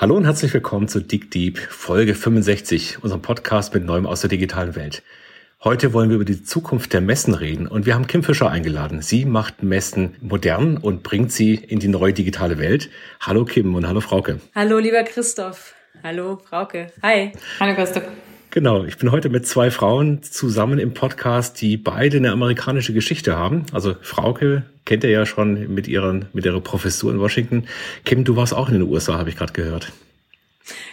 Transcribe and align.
Hallo 0.00 0.16
und 0.16 0.24
herzlich 0.24 0.54
willkommen 0.54 0.88
zu 0.88 1.00
Dig 1.00 1.30
Deep, 1.30 1.58
Folge 1.58 2.14
65, 2.14 3.04
unserem 3.04 3.20
Podcast 3.20 3.74
mit 3.74 3.84
Neuem 3.84 4.06
aus 4.06 4.22
der 4.22 4.30
digitalen 4.30 4.74
Welt. 4.74 5.02
Heute 5.62 5.92
wollen 5.92 6.08
wir 6.08 6.16
über 6.16 6.24
die 6.24 6.42
Zukunft 6.42 6.94
der 6.94 7.02
Messen 7.02 7.34
reden 7.34 7.66
und 7.66 7.84
wir 7.84 7.94
haben 7.94 8.06
Kim 8.06 8.22
Fischer 8.22 8.48
eingeladen. 8.48 9.02
Sie 9.02 9.26
macht 9.26 9.62
Messen 9.62 10.16
modern 10.22 10.78
und 10.78 11.02
bringt 11.02 11.32
sie 11.32 11.54
in 11.54 11.80
die 11.80 11.88
neue 11.88 12.14
digitale 12.14 12.56
Welt. 12.56 12.88
Hallo 13.20 13.44
Kim 13.44 13.74
und 13.74 13.86
hallo 13.86 14.00
Frauke. 14.00 14.40
Hallo 14.54 14.78
lieber 14.78 15.02
Christoph. 15.02 15.74
Hallo 16.02 16.38
Frauke. 16.48 16.86
Hi. 17.02 17.32
Hallo 17.60 17.74
Christoph. 17.74 18.04
Genau, 18.52 18.82
ich 18.82 18.98
bin 18.98 19.12
heute 19.12 19.28
mit 19.28 19.46
zwei 19.46 19.70
Frauen 19.70 20.24
zusammen 20.24 20.80
im 20.80 20.92
Podcast, 20.92 21.60
die 21.60 21.76
beide 21.76 22.16
eine 22.16 22.32
amerikanische 22.32 22.92
Geschichte 22.92 23.36
haben. 23.36 23.64
Also 23.72 23.94
Frauke 24.02 24.64
kennt 24.84 25.04
ihr 25.04 25.10
ja 25.10 25.24
schon 25.24 25.72
mit, 25.72 25.86
ihren, 25.86 26.26
mit 26.32 26.44
ihrer 26.44 26.60
Professur 26.60 27.12
in 27.12 27.20
Washington. 27.20 27.68
Kim, 28.04 28.24
du 28.24 28.34
warst 28.34 28.52
auch 28.52 28.66
in 28.66 28.74
den 28.74 28.82
USA, 28.82 29.18
habe 29.18 29.28
ich 29.28 29.36
gerade 29.36 29.52
gehört. 29.52 29.92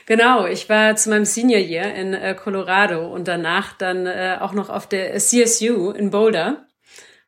Genau, 0.05 0.45
ich 0.45 0.69
war 0.69 0.95
zu 0.97 1.09
meinem 1.09 1.25
Senior 1.25 1.59
Year 1.59 1.95
in 1.95 2.13
äh, 2.13 2.35
Colorado 2.35 3.11
und 3.11 3.27
danach 3.27 3.73
dann 3.75 4.05
äh, 4.05 4.37
auch 4.39 4.53
noch 4.53 4.69
auf 4.69 4.87
der 4.87 5.17
CSU 5.17 5.89
in 5.89 6.11
Boulder 6.11 6.67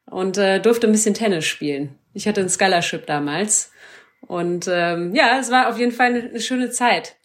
und 0.05 0.37
äh, 0.37 0.59
durfte 0.59 0.85
ein 0.85 0.91
bisschen 0.91 1.15
Tennis 1.15 1.45
spielen. 1.45 1.95
Ich 2.13 2.27
hatte 2.27 2.41
ein 2.41 2.49
Scholarship 2.49 3.07
damals 3.07 3.71
und 4.21 4.67
ähm, 4.71 5.15
ja, 5.15 5.39
es 5.39 5.49
war 5.49 5.69
auf 5.69 5.79
jeden 5.79 5.91
Fall 5.91 6.07
eine, 6.07 6.29
eine 6.29 6.39
schöne 6.39 6.69
Zeit. 6.69 7.15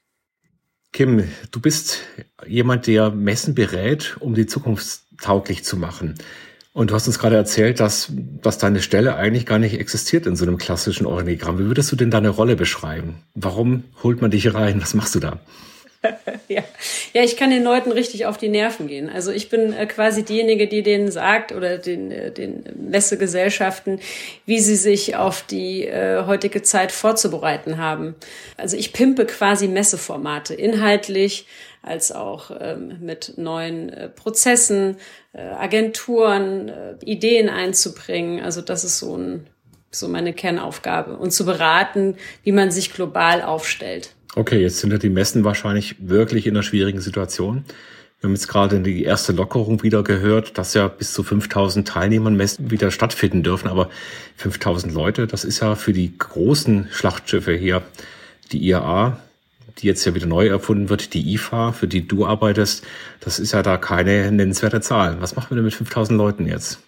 Kim, 0.94 1.24
du 1.50 1.60
bist 1.60 2.02
jemand, 2.46 2.86
der 2.86 3.10
Messen 3.10 3.56
berät, 3.56 4.16
um 4.20 4.36
die 4.36 4.46
Zukunft 4.46 5.00
tauglich 5.20 5.64
zu 5.64 5.76
machen. 5.76 6.14
Und 6.72 6.90
du 6.90 6.94
hast 6.94 7.08
uns 7.08 7.18
gerade 7.18 7.34
erzählt, 7.34 7.80
dass, 7.80 8.12
dass 8.12 8.58
deine 8.58 8.80
Stelle 8.80 9.16
eigentlich 9.16 9.44
gar 9.44 9.58
nicht 9.58 9.74
existiert 9.80 10.24
in 10.24 10.36
so 10.36 10.44
einem 10.46 10.56
klassischen 10.56 11.06
Organigramm. 11.06 11.58
Wie 11.58 11.64
würdest 11.66 11.90
du 11.90 11.96
denn 11.96 12.12
deine 12.12 12.28
Rolle 12.28 12.54
beschreiben? 12.54 13.16
Warum 13.34 13.82
holt 14.04 14.22
man 14.22 14.30
dich 14.30 14.54
rein? 14.54 14.80
Was 14.80 14.94
machst 14.94 15.16
du 15.16 15.18
da? 15.18 15.40
ja. 16.48 16.62
ja, 17.12 17.22
ich 17.22 17.36
kann 17.36 17.50
den 17.50 17.62
Leuten 17.62 17.92
richtig 17.92 18.26
auf 18.26 18.36
die 18.36 18.48
Nerven 18.48 18.86
gehen. 18.86 19.08
Also 19.08 19.30
ich 19.30 19.48
bin 19.48 19.72
äh, 19.72 19.86
quasi 19.86 20.24
diejenige, 20.24 20.68
die 20.68 20.82
denen 20.82 21.10
sagt 21.10 21.52
oder 21.52 21.78
den, 21.78 22.10
äh, 22.10 22.30
den 22.30 22.64
Messegesellschaften, 22.76 24.00
wie 24.46 24.60
sie 24.60 24.76
sich 24.76 25.16
auf 25.16 25.42
die 25.42 25.86
äh, 25.86 26.24
heutige 26.26 26.62
Zeit 26.62 26.92
vorzubereiten 26.92 27.78
haben. 27.78 28.14
Also 28.56 28.76
ich 28.76 28.92
pimpe 28.92 29.26
quasi 29.26 29.68
Messeformate 29.68 30.54
inhaltlich 30.54 31.46
als 31.82 32.12
auch 32.12 32.50
ähm, 32.60 32.98
mit 33.00 33.34
neuen 33.36 33.90
äh, 33.90 34.08
Prozessen, 34.08 34.96
äh, 35.32 35.42
Agenturen, 35.42 36.68
äh, 36.68 36.94
Ideen 37.04 37.48
einzubringen. 37.48 38.42
Also 38.42 38.62
das 38.62 38.84
ist 38.84 38.98
so 38.98 39.16
ein 39.16 39.46
so 39.90 40.08
meine 40.08 40.32
Kernaufgabe 40.32 41.16
und 41.16 41.30
zu 41.30 41.44
beraten, 41.44 42.16
wie 42.42 42.50
man 42.50 42.72
sich 42.72 42.92
global 42.92 43.42
aufstellt. 43.42 44.10
Okay, 44.36 44.60
jetzt 44.60 44.78
sind 44.78 44.90
ja 44.90 44.98
die 44.98 45.10
Messen 45.10 45.44
wahrscheinlich 45.44 45.96
wirklich 46.00 46.46
in 46.46 46.54
einer 46.54 46.64
schwierigen 46.64 47.00
Situation. 47.00 47.64
Wir 48.18 48.28
haben 48.28 48.34
jetzt 48.34 48.48
gerade 48.48 48.80
die 48.80 49.04
erste 49.04 49.32
Lockerung 49.32 49.82
wieder 49.84 50.02
gehört, 50.02 50.58
dass 50.58 50.74
ja 50.74 50.88
bis 50.88 51.12
zu 51.12 51.22
5000 51.22 51.86
Teilnehmern 51.86 52.34
Messen 52.34 52.70
wieder 52.70 52.90
stattfinden 52.90 53.44
dürfen. 53.44 53.68
Aber 53.68 53.90
5000 54.36 54.92
Leute, 54.92 55.28
das 55.28 55.44
ist 55.44 55.60
ja 55.60 55.76
für 55.76 55.92
die 55.92 56.18
großen 56.18 56.88
Schlachtschiffe 56.90 57.54
hier, 57.54 57.82
die 58.50 58.66
IAA, 58.66 59.18
die 59.78 59.86
jetzt 59.86 60.04
ja 60.04 60.14
wieder 60.14 60.26
neu 60.26 60.48
erfunden 60.48 60.88
wird, 60.88 61.14
die 61.14 61.34
IFA, 61.34 61.72
für 61.72 61.86
die 61.86 62.08
du 62.08 62.26
arbeitest, 62.26 62.84
das 63.20 63.38
ist 63.38 63.52
ja 63.52 63.62
da 63.62 63.76
keine 63.76 64.32
nennenswerte 64.32 64.80
Zahl. 64.80 65.20
Was 65.20 65.36
machen 65.36 65.50
wir 65.50 65.56
denn 65.56 65.64
mit 65.64 65.74
5000 65.74 66.18
Leuten 66.18 66.46
jetzt? 66.46 66.80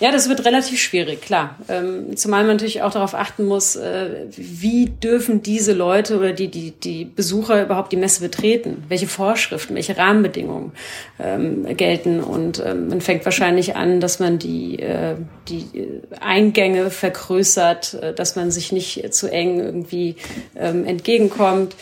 Ja, 0.00 0.10
das 0.10 0.28
wird 0.28 0.44
relativ 0.44 0.80
schwierig, 0.80 1.22
klar. 1.22 1.56
Ähm, 1.68 2.16
zumal 2.16 2.42
man 2.42 2.56
natürlich 2.56 2.82
auch 2.82 2.92
darauf 2.92 3.14
achten 3.14 3.44
muss, 3.44 3.76
äh, 3.76 4.26
wie 4.36 4.86
dürfen 4.86 5.42
diese 5.42 5.72
Leute 5.72 6.18
oder 6.18 6.32
die, 6.32 6.48
die, 6.48 6.72
die 6.72 7.04
Besucher 7.04 7.62
überhaupt 7.62 7.92
die 7.92 7.96
Messe 7.96 8.20
betreten? 8.20 8.84
Welche 8.88 9.06
Vorschriften, 9.06 9.74
welche 9.74 9.96
Rahmenbedingungen 9.96 10.72
ähm, 11.20 11.76
gelten? 11.76 12.20
Und 12.20 12.62
ähm, 12.64 12.88
man 12.88 13.00
fängt 13.00 13.24
wahrscheinlich 13.24 13.76
an, 13.76 14.00
dass 14.00 14.18
man 14.18 14.38
die, 14.38 14.80
äh, 14.80 15.14
die 15.48 16.00
Eingänge 16.20 16.90
vergrößert, 16.90 17.94
äh, 17.94 18.14
dass 18.14 18.36
man 18.36 18.50
sich 18.50 18.72
nicht 18.72 19.14
zu 19.14 19.30
eng 19.30 19.60
irgendwie 19.60 20.16
ähm, 20.56 20.84
entgegenkommt, 20.84 21.76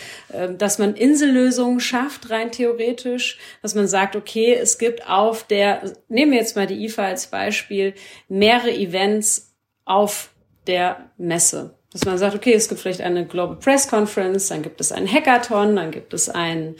dass 0.56 0.78
man 0.78 0.94
Insellösungen 0.94 1.80
schafft, 1.80 2.30
rein 2.30 2.52
theoretisch, 2.52 3.38
dass 3.62 3.74
man 3.74 3.86
sagt, 3.86 4.16
okay, 4.16 4.54
es 4.54 4.78
gibt 4.78 5.08
auf 5.08 5.46
der, 5.46 5.92
nehmen 6.08 6.32
wir 6.32 6.38
jetzt 6.38 6.56
mal 6.56 6.66
die 6.66 6.84
IFA 6.84 7.04
als 7.04 7.26
Beispiel, 7.26 7.94
mehrere 8.28 8.72
Events 8.72 9.54
auf 9.84 10.30
der 10.66 11.10
Messe. 11.18 11.74
Dass 11.92 12.04
man 12.04 12.16
sagt, 12.16 12.34
okay, 12.34 12.54
es 12.54 12.68
gibt 12.68 12.80
vielleicht 12.80 13.02
eine 13.02 13.26
Global 13.26 13.56
Press 13.56 13.88
Conference, 13.88 14.48
dann 14.48 14.62
gibt 14.62 14.80
es 14.80 14.92
einen 14.92 15.12
Hackathon, 15.12 15.76
dann 15.76 15.90
gibt 15.90 16.14
es 16.14 16.28
ein, 16.28 16.76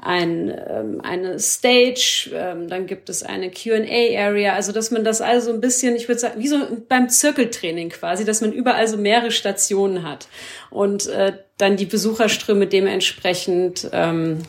ein, 0.00 0.54
ähm, 0.68 1.00
eine 1.02 1.38
Stage, 1.40 2.30
ähm, 2.32 2.68
dann 2.68 2.86
gibt 2.86 3.08
es 3.08 3.22
eine 3.24 3.50
Q&A-Area, 3.50 4.54
also 4.54 4.72
dass 4.72 4.90
man 4.90 5.02
das 5.02 5.20
also 5.20 5.52
ein 5.52 5.60
bisschen, 5.60 5.96
ich 5.96 6.08
würde 6.08 6.20
sagen, 6.20 6.40
wie 6.40 6.48
so 6.48 6.58
beim 6.88 7.08
Zirkeltraining 7.08 7.90
quasi, 7.90 8.24
dass 8.24 8.40
man 8.40 8.52
überall 8.52 8.86
so 8.86 8.96
mehrere 8.96 9.32
Stationen 9.32 10.08
hat 10.08 10.28
und 10.70 11.08
äh, 11.08 11.32
dann 11.56 11.76
die 11.76 11.86
Besucherströme 11.86 12.68
dementsprechend 12.68 13.90
ähm, 13.92 14.42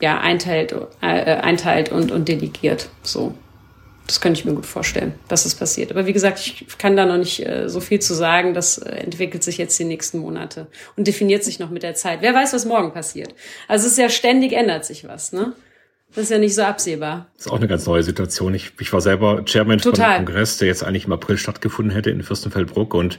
ja, 0.00 0.20
einteilt, 0.20 0.74
äh, 1.00 1.06
einteilt 1.06 1.92
und, 1.92 2.10
und 2.10 2.28
delegiert. 2.28 2.88
So. 3.02 3.34
Das 4.08 4.22
könnte 4.22 4.40
ich 4.40 4.46
mir 4.46 4.54
gut 4.54 4.66
vorstellen, 4.66 5.12
dass 5.28 5.44
das 5.44 5.54
passiert. 5.54 5.92
Aber 5.92 6.06
wie 6.06 6.14
gesagt, 6.14 6.40
ich 6.40 6.66
kann 6.78 6.96
da 6.96 7.04
noch 7.04 7.18
nicht 7.18 7.46
äh, 7.46 7.68
so 7.68 7.78
viel 7.78 8.00
zu 8.00 8.14
sagen. 8.14 8.54
Das 8.54 8.78
äh, 8.78 8.88
entwickelt 8.88 9.44
sich 9.44 9.58
jetzt 9.58 9.78
die 9.78 9.84
nächsten 9.84 10.18
Monate 10.18 10.66
und 10.96 11.06
definiert 11.06 11.44
sich 11.44 11.58
noch 11.58 11.68
mit 11.68 11.82
der 11.82 11.94
Zeit. 11.94 12.22
Wer 12.22 12.34
weiß, 12.34 12.54
was 12.54 12.64
morgen 12.64 12.92
passiert. 12.92 13.34
Also 13.68 13.86
es 13.86 13.92
ist 13.92 13.98
ja 13.98 14.08
ständig 14.08 14.54
ändert 14.54 14.86
sich 14.86 15.06
was, 15.06 15.32
ne? 15.32 15.52
Das 16.14 16.24
ist 16.24 16.30
ja 16.30 16.38
nicht 16.38 16.54
so 16.54 16.62
absehbar. 16.62 17.26
Das 17.36 17.46
ist 17.46 17.52
auch 17.52 17.58
eine 17.58 17.68
ganz 17.68 17.86
neue 17.86 18.02
Situation. 18.02 18.54
Ich, 18.54 18.72
ich 18.80 18.92
war 18.94 19.02
selber 19.02 19.44
Chairman 19.44 19.78
Total. 19.78 19.92
von 19.92 20.24
dem 20.24 20.26
Kongress, 20.26 20.56
der 20.56 20.68
jetzt 20.68 20.82
eigentlich 20.82 21.04
im 21.04 21.12
April 21.12 21.36
stattgefunden 21.36 21.94
hätte 21.94 22.08
in 22.10 22.22
Fürstenfeldbruck 22.22 22.94
und 22.94 23.18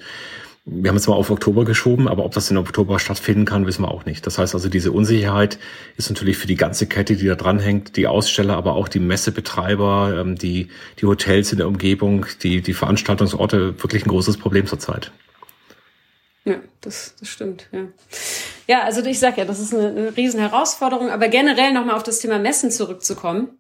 wir 0.72 0.90
haben 0.90 0.97
es 0.97 1.07
mal 1.07 1.16
auf 1.16 1.31
Oktober 1.31 1.66
geschoben, 1.66 2.07
aber 2.07 2.25
ob 2.25 2.34
das 2.34 2.52
in 2.52 2.57
Oktober 2.57 3.00
stattfinden 3.00 3.46
kann, 3.46 3.66
wissen 3.66 3.84
wir 3.84 3.91
auch 3.91 4.06
nicht. 4.06 4.25
Das 4.25 4.38
heißt 4.38 4.53
also, 4.53 4.69
diese 4.69 4.91
Unsicherheit 4.91 5.57
ist 5.97 6.09
natürlich 6.09 6.38
für 6.38 6.47
die 6.47 6.56
ganze 6.56 6.88
Kette, 6.88 7.16
die 7.16 7.25
da 7.25 7.35
dranhängt, 7.35 7.96
die 7.97 8.07
Aussteller, 8.07 8.56
aber 8.56 8.75
auch 8.75 8.88
die 8.88 9.00
Messebetreiber, 9.00 10.16
ähm, 10.19 10.35
die, 10.35 10.69
die 11.00 11.06
Hotels 11.06 11.52
in 11.52 11.57
der 11.57 11.68
Umgebung, 11.68 12.25
die, 12.44 12.62
die 12.62 12.74
Veranstaltungsorte 12.74 13.81
wirklich 13.81 14.06
ein 14.06 14.09
großes 14.09 14.38
Problem 14.38 14.68
zurzeit. 14.68 15.12
Ja, 16.46 16.56
das, 16.81 17.16
das 17.19 17.30
stimmt, 17.30 17.68
ja. 17.72 17.88
Ja, 18.68 18.84
also 18.84 19.03
ich 19.03 19.19
sag 19.19 19.38
ja, 19.38 19.46
das 19.46 19.59
ist 19.59 19.74
eine, 19.74 19.88
eine 19.90 20.18
riesen 20.18 20.40
Herausforderung, 20.40 21.09
aber 21.09 21.28
generell 21.28 21.74
nochmal 21.74 21.96
auf 21.96 22.03
das 22.03 22.19
Thema 22.19 22.40
Messen 22.40 22.72
zurückzukommen 22.72 23.59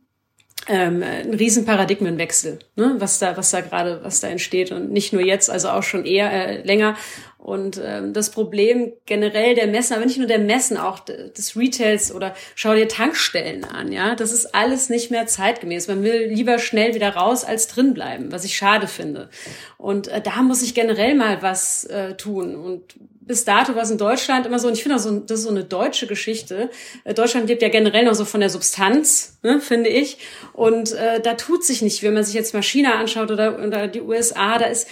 ähm, 0.69 1.03
ein 1.03 1.33
riesen 1.33 1.65
Paradigmenwechsel, 1.65 2.59
ne? 2.75 2.95
was 2.99 3.19
da, 3.19 3.35
was 3.35 3.51
da 3.51 3.61
gerade, 3.61 3.99
was 4.03 4.21
da 4.21 4.27
entsteht 4.27 4.71
und 4.71 4.91
nicht 4.91 5.11
nur 5.11 5.21
jetzt, 5.23 5.49
also 5.49 5.69
auch 5.69 5.83
schon 5.83 6.05
eher 6.05 6.31
äh, 6.31 6.61
länger. 6.61 6.95
Und 7.39 7.81
ähm, 7.83 8.13
das 8.13 8.29
Problem 8.29 8.93
generell 9.05 9.55
der 9.55 9.65
Messen, 9.65 9.95
aber 9.95 10.05
nicht 10.05 10.19
nur 10.19 10.27
der 10.27 10.39
Messen, 10.39 10.77
auch 10.77 10.99
des 10.99 11.55
Retails 11.57 12.13
oder 12.13 12.35
schau 12.53 12.75
dir 12.75 12.87
Tankstellen 12.87 13.63
an, 13.63 13.91
ja, 13.91 14.13
das 14.13 14.31
ist 14.31 14.53
alles 14.53 14.89
nicht 14.89 15.09
mehr 15.09 15.25
zeitgemäß. 15.25 15.87
Man 15.87 16.03
will 16.03 16.27
lieber 16.27 16.59
schnell 16.59 16.93
wieder 16.93 17.15
raus 17.15 17.45
als 17.45 17.67
drin 17.67 17.93
bleiben, 17.93 18.31
was 18.31 18.45
ich 18.45 18.55
schade 18.55 18.87
finde. 18.87 19.29
Und 19.77 20.09
äh, 20.09 20.21
da 20.21 20.43
muss 20.43 20.61
ich 20.61 20.75
generell 20.75 21.15
mal 21.15 21.41
was 21.41 21.85
äh, 21.85 22.15
tun. 22.15 22.55
Und 22.55 22.95
bis 23.29 23.45
dato 23.45 23.75
war 23.75 23.83
es 23.83 23.91
in 23.91 23.99
Deutschland 23.99 24.47
immer 24.47 24.57
so, 24.57 24.67
und 24.67 24.73
ich 24.73 24.81
finde, 24.81 24.97
so, 24.97 25.19
das 25.19 25.41
ist 25.41 25.45
so 25.45 25.51
eine 25.51 25.63
deutsche 25.63 26.07
Geschichte. 26.07 26.71
Äh, 27.03 27.13
Deutschland 27.13 27.47
lebt 27.47 27.61
ja 27.61 27.69
generell 27.69 28.03
noch 28.03 28.15
so 28.15 28.25
von 28.25 28.39
der 28.39 28.49
Substanz, 28.49 29.37
ne, 29.43 29.61
finde 29.61 29.91
ich. 29.91 30.17
Und 30.53 30.93
äh, 30.93 31.21
da 31.21 31.35
tut 31.35 31.63
sich 31.63 31.83
nicht, 31.83 32.01
wenn 32.01 32.15
man 32.15 32.23
sich 32.23 32.33
jetzt 32.33 32.55
mal 32.55 32.63
China 32.63 32.95
anschaut 32.95 33.29
oder, 33.29 33.63
oder 33.63 33.87
die 33.87 34.01
USA, 34.01 34.57
da 34.57 34.65
ist 34.65 34.87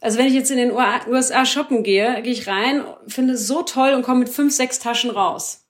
also 0.00 0.18
wenn 0.18 0.26
ich 0.26 0.34
jetzt 0.34 0.50
in 0.50 0.58
den 0.58 0.72
USA 0.72 1.44
shoppen 1.44 1.82
gehe, 1.82 2.22
gehe 2.22 2.32
ich 2.32 2.46
rein, 2.46 2.84
finde 3.08 3.34
es 3.34 3.46
so 3.46 3.62
toll 3.62 3.94
und 3.94 4.02
komme 4.02 4.20
mit 4.20 4.28
fünf, 4.28 4.52
sechs 4.52 4.78
Taschen 4.78 5.10
raus. 5.10 5.64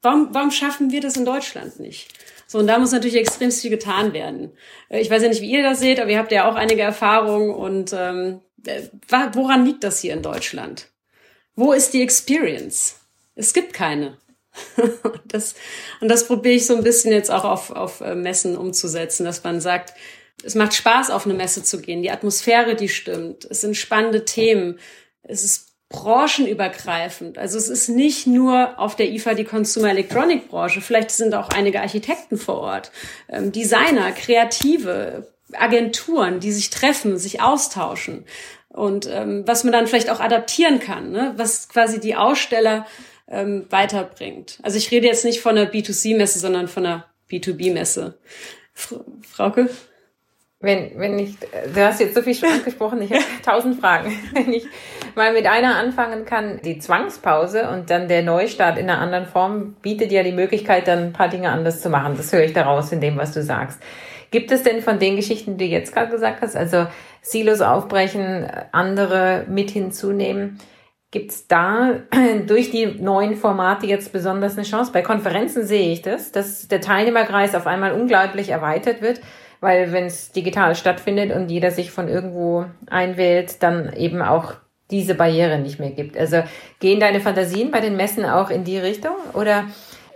Warum, 0.00 0.28
warum 0.32 0.50
schaffen 0.50 0.90
wir 0.90 1.02
das 1.02 1.16
in 1.16 1.24
Deutschland 1.26 1.80
nicht? 1.80 2.08
So, 2.46 2.58
und 2.58 2.66
da 2.66 2.78
muss 2.78 2.92
natürlich 2.92 3.16
extrem 3.16 3.50
viel 3.50 3.70
getan 3.70 4.14
werden. 4.14 4.52
Äh, 4.88 5.00
ich 5.00 5.10
weiß 5.10 5.22
ja 5.22 5.28
nicht, 5.28 5.42
wie 5.42 5.50
ihr 5.50 5.62
das 5.62 5.80
seht, 5.80 6.00
aber 6.00 6.10
ihr 6.10 6.18
habt 6.18 6.32
ja 6.32 6.50
auch 6.50 6.54
einige 6.54 6.80
Erfahrungen 6.80 7.50
und 7.50 7.92
ähm, 7.92 8.40
äh, 8.66 8.82
woran 9.32 9.66
liegt 9.66 9.84
das 9.84 10.00
hier 10.00 10.14
in 10.14 10.22
Deutschland? 10.22 10.88
Wo 11.56 11.72
ist 11.72 11.94
die 11.94 12.02
Experience? 12.02 12.96
Es 13.34 13.54
gibt 13.54 13.72
keine. 13.72 14.18
das, 15.26 15.54
und 16.00 16.08
das 16.08 16.26
probiere 16.26 16.54
ich 16.54 16.66
so 16.66 16.76
ein 16.76 16.84
bisschen 16.84 17.12
jetzt 17.12 17.30
auch 17.30 17.44
auf, 17.44 17.70
auf 17.70 18.00
äh, 18.00 18.14
Messen 18.14 18.56
umzusetzen, 18.56 19.24
dass 19.24 19.42
man 19.42 19.60
sagt, 19.60 19.94
es 20.44 20.54
macht 20.54 20.74
Spaß, 20.74 21.10
auf 21.10 21.24
eine 21.24 21.34
Messe 21.34 21.62
zu 21.62 21.80
gehen. 21.80 22.02
Die 22.02 22.10
Atmosphäre, 22.10 22.74
die 22.76 22.90
stimmt. 22.90 23.46
Es 23.46 23.62
sind 23.62 23.76
spannende 23.76 24.24
Themen. 24.26 24.78
Es 25.22 25.44
ist 25.44 25.72
branchenübergreifend. 25.88 27.38
Also 27.38 27.56
es 27.56 27.68
ist 27.68 27.88
nicht 27.88 28.26
nur 28.26 28.78
auf 28.78 28.96
der 28.96 29.10
IFA 29.10 29.34
die 29.34 29.44
Consumer 29.44 29.90
Electronic 29.90 30.48
Branche. 30.48 30.80
Vielleicht 30.80 31.10
sind 31.10 31.34
auch 31.34 31.48
einige 31.48 31.80
Architekten 31.80 32.36
vor 32.36 32.56
Ort, 32.56 32.92
ähm, 33.28 33.50
Designer, 33.52 34.12
Kreative, 34.12 35.32
Agenturen, 35.52 36.40
die 36.40 36.52
sich 36.52 36.70
treffen, 36.70 37.18
sich 37.18 37.40
austauschen 37.40 38.24
und 38.76 39.08
ähm, 39.10 39.42
was 39.46 39.64
man 39.64 39.72
dann 39.72 39.86
vielleicht 39.86 40.10
auch 40.10 40.20
adaptieren 40.20 40.78
kann, 40.78 41.10
ne? 41.10 41.32
was 41.36 41.68
quasi 41.68 41.98
die 41.98 42.14
Aussteller 42.14 42.86
ähm, 43.28 43.66
weiterbringt. 43.70 44.58
Also 44.62 44.76
ich 44.76 44.90
rede 44.90 45.06
jetzt 45.06 45.24
nicht 45.24 45.40
von 45.40 45.56
einer 45.56 45.70
B2C-Messe, 45.70 46.38
sondern 46.38 46.68
von 46.68 46.86
einer 46.86 47.06
B2B-Messe. 47.30 48.18
Frauke? 49.22 49.70
Wenn, 50.60 50.98
wenn 50.98 51.18
ich, 51.18 51.36
du 51.38 51.84
hast 51.84 52.00
jetzt 52.00 52.14
so 52.14 52.22
viel 52.22 52.34
schon 52.34 52.48
angesprochen, 52.48 53.00
ich 53.02 53.10
habe 53.10 53.22
tausend 53.44 53.80
Fragen. 53.80 54.12
Wenn 54.32 54.52
ich 54.52 54.66
mal 55.14 55.32
mit 55.32 55.46
einer 55.46 55.76
anfangen 55.76 56.24
kann, 56.24 56.60
die 56.62 56.78
Zwangspause 56.78 57.68
und 57.68 57.90
dann 57.90 58.08
der 58.08 58.22
Neustart 58.22 58.78
in 58.78 58.88
einer 58.88 59.00
anderen 59.00 59.26
Form 59.26 59.74
bietet 59.82 60.12
ja 60.12 60.22
die 60.22 60.32
Möglichkeit, 60.32 60.88
dann 60.88 60.98
ein 60.98 61.12
paar 61.12 61.28
Dinge 61.28 61.50
anders 61.50 61.80
zu 61.80 61.90
machen. 61.90 62.16
Das 62.16 62.32
höre 62.32 62.44
ich 62.44 62.52
daraus 62.52 62.92
in 62.92 63.00
dem, 63.00 63.16
was 63.16 63.32
du 63.32 63.42
sagst. 63.42 63.80
Gibt 64.30 64.50
es 64.52 64.62
denn 64.62 64.82
von 64.82 64.98
den 64.98 65.16
Geschichten, 65.16 65.56
die 65.56 65.66
du 65.66 65.70
jetzt 65.72 65.94
gerade 65.94 66.10
gesagt 66.10 66.42
hast, 66.42 66.56
also 66.56 66.86
Silos 67.22 67.60
aufbrechen, 67.60 68.46
andere 68.72 69.44
mit 69.48 69.70
hinzunehmen, 69.70 70.58
gibt 71.10 71.30
es 71.30 71.46
da 71.46 72.00
durch 72.46 72.70
die 72.70 72.86
neuen 72.86 73.36
Formate 73.36 73.86
jetzt 73.86 74.12
besonders 74.12 74.56
eine 74.56 74.66
Chance? 74.66 74.92
Bei 74.92 75.02
Konferenzen 75.02 75.66
sehe 75.66 75.92
ich 75.92 76.02
das, 76.02 76.32
dass 76.32 76.68
der 76.68 76.80
Teilnehmerkreis 76.80 77.54
auf 77.54 77.66
einmal 77.66 77.92
unglaublich 77.92 78.50
erweitert 78.50 79.02
wird 79.02 79.20
weil 79.60 79.92
wenn 79.92 80.06
es 80.06 80.32
digital 80.32 80.74
stattfindet 80.74 81.32
und 81.32 81.50
jeder 81.50 81.70
sich 81.70 81.90
von 81.90 82.08
irgendwo 82.08 82.66
einwählt, 82.88 83.62
dann 83.62 83.92
eben 83.94 84.22
auch 84.22 84.54
diese 84.90 85.14
Barriere 85.14 85.58
nicht 85.58 85.80
mehr 85.80 85.90
gibt. 85.90 86.16
Also 86.16 86.42
gehen 86.78 87.00
deine 87.00 87.20
Fantasien 87.20 87.70
bei 87.70 87.80
den 87.80 87.96
Messen 87.96 88.24
auch 88.24 88.50
in 88.50 88.64
die 88.64 88.78
Richtung 88.78 89.16
oder 89.32 89.64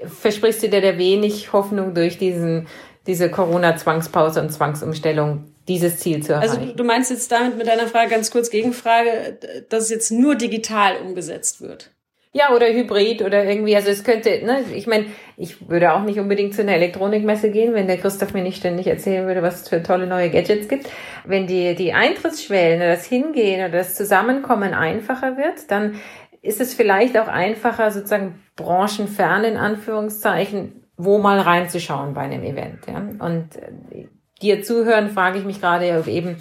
versprichst 0.04 0.62
du 0.62 0.68
dir 0.68 0.80
da 0.80 0.98
wenig 0.98 1.52
Hoffnung 1.52 1.94
durch 1.94 2.18
diesen, 2.18 2.68
diese 3.06 3.30
Corona-Zwangspause 3.30 4.40
und 4.40 4.50
Zwangsumstellung 4.50 5.54
dieses 5.68 5.98
Ziel 5.98 6.22
zu 6.22 6.34
also 6.34 6.54
erreichen? 6.54 6.70
Also 6.70 6.76
du 6.76 6.84
meinst 6.84 7.10
jetzt 7.10 7.30
damit 7.32 7.56
mit 7.56 7.66
deiner 7.66 7.86
Frage 7.86 8.10
ganz 8.10 8.30
kurz 8.30 8.50
Gegenfrage, 8.50 9.38
dass 9.68 9.84
es 9.84 9.90
jetzt 9.90 10.10
nur 10.10 10.34
digital 10.34 10.96
umgesetzt 11.04 11.60
wird? 11.60 11.90
Ja, 12.32 12.54
oder 12.54 12.68
Hybrid 12.68 13.22
oder 13.22 13.44
irgendwie, 13.44 13.74
also 13.74 13.90
es 13.90 14.04
könnte, 14.04 14.30
ne, 14.44 14.62
ich 14.72 14.86
meine, 14.86 15.06
ich 15.36 15.68
würde 15.68 15.92
auch 15.92 16.04
nicht 16.04 16.20
unbedingt 16.20 16.54
zu 16.54 16.62
einer 16.62 16.74
Elektronikmesse 16.74 17.50
gehen, 17.50 17.74
wenn 17.74 17.88
der 17.88 17.98
Christoph 17.98 18.34
mir 18.34 18.44
nicht 18.44 18.58
ständig 18.58 18.86
erzählen 18.86 19.26
würde, 19.26 19.42
was 19.42 19.62
es 19.62 19.68
für 19.68 19.82
tolle 19.82 20.06
neue 20.06 20.30
Gadgets 20.30 20.68
gibt. 20.68 20.88
Wenn 21.24 21.48
die, 21.48 21.74
die 21.74 21.92
Eintrittsschwellen 21.92 22.78
oder 22.78 22.90
das 22.90 23.04
Hingehen 23.04 23.58
oder 23.60 23.78
das 23.78 23.96
Zusammenkommen 23.96 24.74
einfacher 24.74 25.36
wird, 25.36 25.72
dann 25.72 25.98
ist 26.40 26.60
es 26.60 26.72
vielleicht 26.72 27.18
auch 27.18 27.26
einfacher, 27.26 27.90
sozusagen 27.90 28.40
branchenfern 28.54 29.42
in 29.42 29.56
Anführungszeichen, 29.56 30.79
wo 31.04 31.18
mal 31.18 31.40
reinzuschauen 31.40 32.14
bei 32.14 32.22
einem 32.22 32.42
Event. 32.42 32.86
Ja? 32.86 32.98
Und 32.98 33.56
äh, 33.56 34.08
dir 34.42 34.62
zuhören, 34.62 35.10
frage 35.10 35.38
ich 35.38 35.44
mich 35.44 35.60
gerade, 35.60 35.98
ob 35.98 36.06
eben 36.06 36.36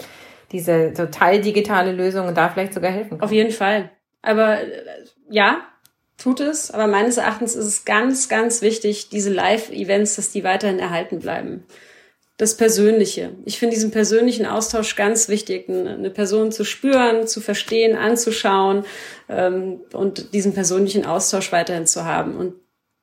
diese 0.51 0.93
total 0.93 1.41
digitale 1.41 1.91
Lösung 1.91 2.33
da 2.33 2.49
vielleicht 2.49 2.73
sogar 2.73 2.91
helfen 2.91 3.17
kann. 3.17 3.21
Auf 3.21 3.31
jeden 3.31 3.51
Fall. 3.51 3.91
Aber 4.21 4.61
äh, 4.61 4.67
ja, 5.29 5.61
tut 6.17 6.39
es, 6.39 6.71
aber 6.71 6.87
meines 6.87 7.17
Erachtens 7.17 7.55
ist 7.55 7.65
es 7.65 7.85
ganz, 7.85 8.29
ganz 8.29 8.61
wichtig, 8.61 9.09
diese 9.09 9.31
Live-Events, 9.31 10.15
dass 10.15 10.31
die 10.31 10.43
weiterhin 10.43 10.79
erhalten 10.79 11.19
bleiben. 11.19 11.63
Das 12.37 12.55
Persönliche. 12.55 13.31
Ich 13.43 13.59
finde 13.59 13.75
diesen 13.75 13.91
persönlichen 13.91 14.45
Austausch 14.45 14.95
ganz 14.95 15.27
wichtig, 15.27 15.67
eine 15.67 16.09
Person 16.09 16.53
zu 16.53 16.63
spüren, 16.63 17.27
zu 17.27 17.41
verstehen, 17.41 17.97
anzuschauen 17.97 18.85
ähm, 19.27 19.81
und 19.91 20.33
diesen 20.33 20.53
persönlichen 20.53 21.05
Austausch 21.05 21.51
weiterhin 21.51 21.85
zu 21.85 22.05
haben. 22.05 22.37
Und 22.37 22.53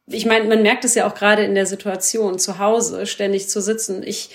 ich 0.07 0.27
meine, 0.27 0.45
man 0.47 0.63
merkt 0.63 0.85
es 0.85 0.95
ja 0.95 1.09
auch 1.09 1.15
gerade 1.15 1.45
in 1.45 1.55
der 1.55 1.67
Situation, 1.67 2.39
zu 2.39 2.59
Hause 2.59 3.07
ständig 3.07 3.49
zu 3.49 3.61
sitzen. 3.61 4.03
Ich, 4.05 4.31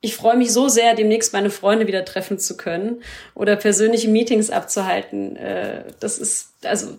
ich 0.00 0.14
freue 0.14 0.36
mich 0.36 0.52
so 0.52 0.68
sehr, 0.68 0.94
demnächst 0.94 1.32
meine 1.32 1.50
Freunde 1.50 1.86
wieder 1.86 2.04
treffen 2.04 2.38
zu 2.38 2.56
können 2.56 3.02
oder 3.34 3.56
persönliche 3.56 4.08
Meetings 4.08 4.50
abzuhalten. 4.50 5.36
Äh, 5.36 5.84
das 6.00 6.18
ist, 6.18 6.52
also 6.64 6.98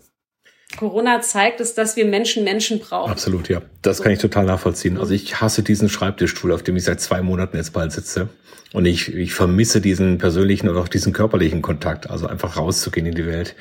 Corona 0.77 1.21
zeigt 1.21 1.59
es, 1.59 1.73
dass 1.73 1.95
wir 1.95 2.05
Menschen 2.05 2.43
Menschen 2.43 2.79
brauchen. 2.79 3.11
Absolut, 3.11 3.49
ja. 3.49 3.61
Das 3.81 3.97
so. 3.97 4.03
kann 4.03 4.11
ich 4.11 4.19
total 4.19 4.45
nachvollziehen. 4.45 4.97
Also 4.97 5.13
ich 5.13 5.41
hasse 5.41 5.63
diesen 5.63 5.89
Schreibtischstuhl, 5.89 6.51
auf 6.51 6.63
dem 6.63 6.75
ich 6.77 6.83
seit 6.83 7.01
zwei 7.01 7.21
Monaten 7.21 7.57
jetzt 7.57 7.73
bald 7.73 7.91
sitze. 7.91 8.29
Und 8.73 8.85
ich, 8.85 9.13
ich 9.13 9.33
vermisse 9.33 9.81
diesen 9.81 10.17
persönlichen 10.17 10.69
und 10.69 10.77
auch 10.77 10.87
diesen 10.87 11.11
körperlichen 11.11 11.61
Kontakt, 11.61 12.09
also 12.09 12.27
einfach 12.27 12.55
rauszugehen 12.55 13.05
in 13.05 13.15
die 13.15 13.25
Welt. 13.25 13.55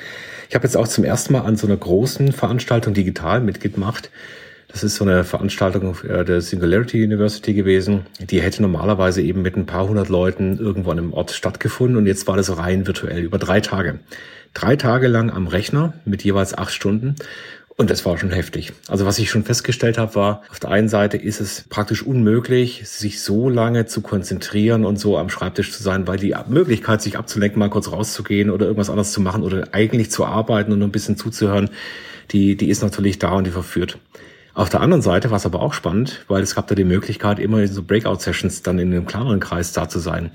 Ich 0.49 0.55
habe 0.55 0.65
jetzt 0.65 0.77
auch 0.77 0.87
zum 0.87 1.05
ersten 1.05 1.33
Mal 1.33 1.41
an 1.41 1.57
so 1.57 1.67
einer 1.67 1.77
großen 1.77 2.33
Veranstaltung 2.33 2.95
digital 2.95 3.41
mitgemacht. 3.41 4.11
Das 4.73 4.85
ist 4.85 4.97
so 4.97 5.05
eine 5.05 5.25
Veranstaltung 5.25 5.97
der 6.05 6.41
Singularity 6.41 7.03
University 7.03 7.55
gewesen. 7.55 8.07
Die 8.21 8.41
hätte 8.41 8.63
normalerweise 8.63 9.21
eben 9.21 9.43
mit 9.43 9.57
ein 9.57 9.67
paar 9.67 9.89
hundert 9.89 10.09
Leuten 10.09 10.59
irgendwo 10.59 10.91
an 10.91 10.99
einem 10.99 11.13
Ort 11.13 11.33
stattgefunden 11.33 11.97
und 11.97 12.07
jetzt 12.07 12.27
war 12.29 12.37
das 12.37 12.57
rein 12.57 12.87
virtuell 12.87 13.21
über 13.21 13.39
drei 13.39 13.61
Tage 13.61 13.99
drei 14.55 14.77
Tage 14.77 15.09
lang 15.09 15.31
am 15.31 15.47
Rechner 15.47 15.95
mit 16.05 16.25
jeweils 16.25 16.57
acht 16.57 16.73
Stunden. 16.73 17.17
Und 17.77 17.89
das 17.89 18.05
war 18.05 18.19
schon 18.19 18.31
heftig. 18.31 18.73
Also 18.89 19.07
was 19.07 19.19
ich 19.19 19.31
schon 19.31 19.45
festgestellt 19.45 19.97
habe, 19.97 20.15
war, 20.15 20.43
auf 20.51 20.61
der 20.61 20.71
einen 20.71 20.91
Seite 20.91 21.17
ist 21.17 21.41
es 21.41 21.65
praktisch 21.71 22.03
unmöglich, 22.03 22.83
sich 22.87 23.23
so 23.23 23.49
lange 23.49 23.87
zu 23.87 24.03
konzentrieren 24.03 24.85
und 24.85 24.99
so 24.99 25.17
am 25.17 25.31
Schreibtisch 25.31 25.73
zu 25.73 25.83
sein, 25.83 26.07
weil 26.07 26.19
die 26.19 26.35
Möglichkeit, 26.49 27.01
sich 27.01 27.17
abzulenken, 27.17 27.59
mal 27.59 27.71
kurz 27.71 27.91
rauszugehen 27.91 28.51
oder 28.51 28.67
irgendwas 28.67 28.91
anderes 28.91 29.13
zu 29.13 29.23
machen 29.23 29.43
oder 29.43 29.69
eigentlich 29.73 30.11
zu 30.11 30.27
arbeiten 30.27 30.73
und 30.73 30.83
ein 30.83 30.93
bisschen 30.93 31.17
zuzuhören, 31.17 31.71
die, 32.33 32.55
die 32.55 32.69
ist 32.69 32.83
natürlich 32.83 33.19
da 33.19 33.31
und 33.33 33.47
die 33.47 33.51
verführt. 33.51 33.97
Auf 34.55 34.69
der 34.69 34.81
anderen 34.81 35.03
Seite 35.03 35.31
war 35.31 35.37
es 35.37 35.47
aber 35.47 35.61
auch 35.61 35.75
spannend, 35.75 36.25
weil 36.29 36.43
es 36.43 36.55
gab 36.55 36.67
da 36.67 36.75
die 36.75 36.85
Möglichkeit, 36.85 37.39
immer 37.39 37.61
in 37.61 37.69
so 37.69 37.83
Breakout-Sessions 37.83 38.63
dann 38.63 38.79
in 38.79 38.93
einem 38.93 39.07
kleineren 39.07 39.41
Kreis 39.41 39.73
da 39.73 39.89
zu 39.89 39.99
sein 39.99 40.31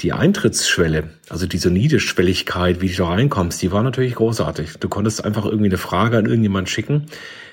die 0.00 0.12
Eintrittsschwelle, 0.12 1.10
also 1.28 1.46
diese 1.46 1.70
Niedrigschwelligkeit, 1.70 2.80
wie 2.80 2.88
du 2.88 2.96
da 2.96 3.08
reinkommst, 3.08 3.62
die 3.62 3.72
war 3.72 3.82
natürlich 3.82 4.16
großartig. 4.16 4.74
Du 4.80 4.88
konntest 4.88 5.24
einfach 5.24 5.44
irgendwie 5.44 5.66
eine 5.66 5.78
Frage 5.78 6.18
an 6.18 6.26
irgendjemand 6.26 6.68
schicken 6.68 7.06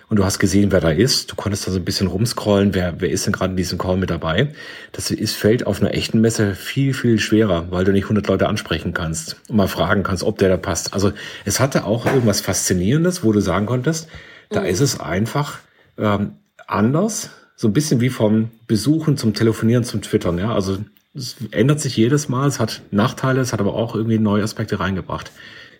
und 0.09 0.17
du 0.17 0.25
hast 0.25 0.39
gesehen, 0.39 0.71
wer 0.71 0.81
da 0.81 0.89
ist. 0.89 1.31
Du 1.31 1.35
konntest 1.35 1.67
da 1.67 1.71
so 1.71 1.77
ein 1.77 1.85
bisschen 1.85 2.07
rumscrollen, 2.07 2.73
wer, 2.73 2.99
wer 2.99 3.09
ist 3.09 3.25
denn 3.25 3.33
gerade 3.33 3.51
in 3.51 3.57
diesem 3.57 3.77
Call 3.77 3.97
mit 3.97 4.09
dabei. 4.09 4.49
Das 4.91 5.11
ist, 5.11 5.35
fällt 5.35 5.67
auf 5.67 5.81
einer 5.81 5.93
echten 5.93 6.19
Messe 6.19 6.55
viel, 6.55 6.93
viel 6.93 7.19
schwerer, 7.19 7.67
weil 7.69 7.85
du 7.85 7.91
nicht 7.91 8.05
100 8.05 8.27
Leute 8.27 8.47
ansprechen 8.47 8.93
kannst 8.93 9.39
und 9.47 9.57
mal 9.57 9.67
fragen 9.67 10.03
kannst, 10.03 10.23
ob 10.23 10.39
der 10.39 10.49
da 10.49 10.57
passt. 10.57 10.93
Also 10.93 11.13
es 11.45 11.59
hatte 11.59 11.85
auch 11.85 12.05
irgendwas 12.07 12.41
Faszinierendes, 12.41 13.23
wo 13.23 13.31
du 13.31 13.39
sagen 13.39 13.67
konntest, 13.67 14.09
da 14.49 14.61
mhm. 14.61 14.67
ist 14.67 14.79
es 14.79 14.99
einfach 14.99 15.59
ähm, 15.97 16.35
anders, 16.67 17.29
so 17.55 17.67
ein 17.67 17.73
bisschen 17.73 18.01
wie 18.01 18.09
vom 18.09 18.51
Besuchen 18.67 19.17
zum 19.17 19.33
Telefonieren 19.33 19.83
zum 19.83 20.01
Twittern. 20.01 20.37
Ja, 20.37 20.53
also 20.53 20.79
es 21.13 21.35
ändert 21.51 21.79
sich 21.79 21.97
jedes 21.97 22.29
Mal, 22.29 22.47
es 22.47 22.59
hat 22.59 22.81
Nachteile, 22.91 23.41
es 23.41 23.53
hat 23.53 23.59
aber 23.59 23.73
auch 23.73 23.95
irgendwie 23.95 24.17
neue 24.17 24.43
Aspekte 24.43 24.79
reingebracht. 24.79 25.31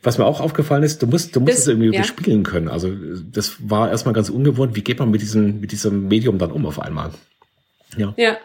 Was 0.03 0.18
mir 0.18 0.25
auch 0.25 0.41
aufgefallen 0.41 0.84
ist, 0.84 1.01
du 1.01 1.08
musst, 1.08 1.36
du 1.36 1.39
musst 1.39 1.53
das, 1.53 1.62
es 1.62 1.68
irgendwie 1.68 1.94
ja. 1.94 2.01
bespielen 2.01 2.44
können. 2.44 2.68
Also 2.68 2.91
das 3.32 3.58
war 3.70 3.89
erstmal 3.89 4.13
ganz 4.13 4.30
ungewohnt. 4.30 4.75
Wie 4.75 4.84
geht 4.84 5.00
man 5.00 5.12
mit 5.12 5.22
diesem, 5.22 5.60
mit 5.60 5.72
diesem 5.72 6.08
Medium 6.08 6.39
dann 6.39 6.51
um 6.51 6.65
auf 6.65 6.80
einmal? 6.80 7.12
Ja. 7.98 8.13
Ja. 8.18 8.38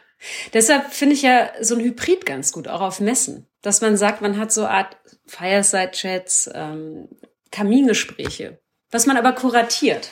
Deshalb 0.52 0.92
finde 0.92 1.14
ich 1.14 1.22
ja 1.22 1.50
so 1.60 1.74
ein 1.74 1.80
Hybrid 1.82 2.26
ganz 2.26 2.52
gut, 2.52 2.68
auch 2.68 2.80
auf 2.80 3.00
Messen. 3.00 3.46
Dass 3.62 3.80
man 3.80 3.96
sagt, 3.96 4.22
man 4.22 4.38
hat 4.38 4.52
so 4.52 4.62
eine 4.62 4.70
Art 4.70 4.96
Fireside-Chats, 5.26 6.50
ähm, 6.54 7.08
Kamingespräche, 7.50 8.58
was 8.90 9.06
man 9.06 9.16
aber 9.16 9.32
kuratiert. 9.32 10.10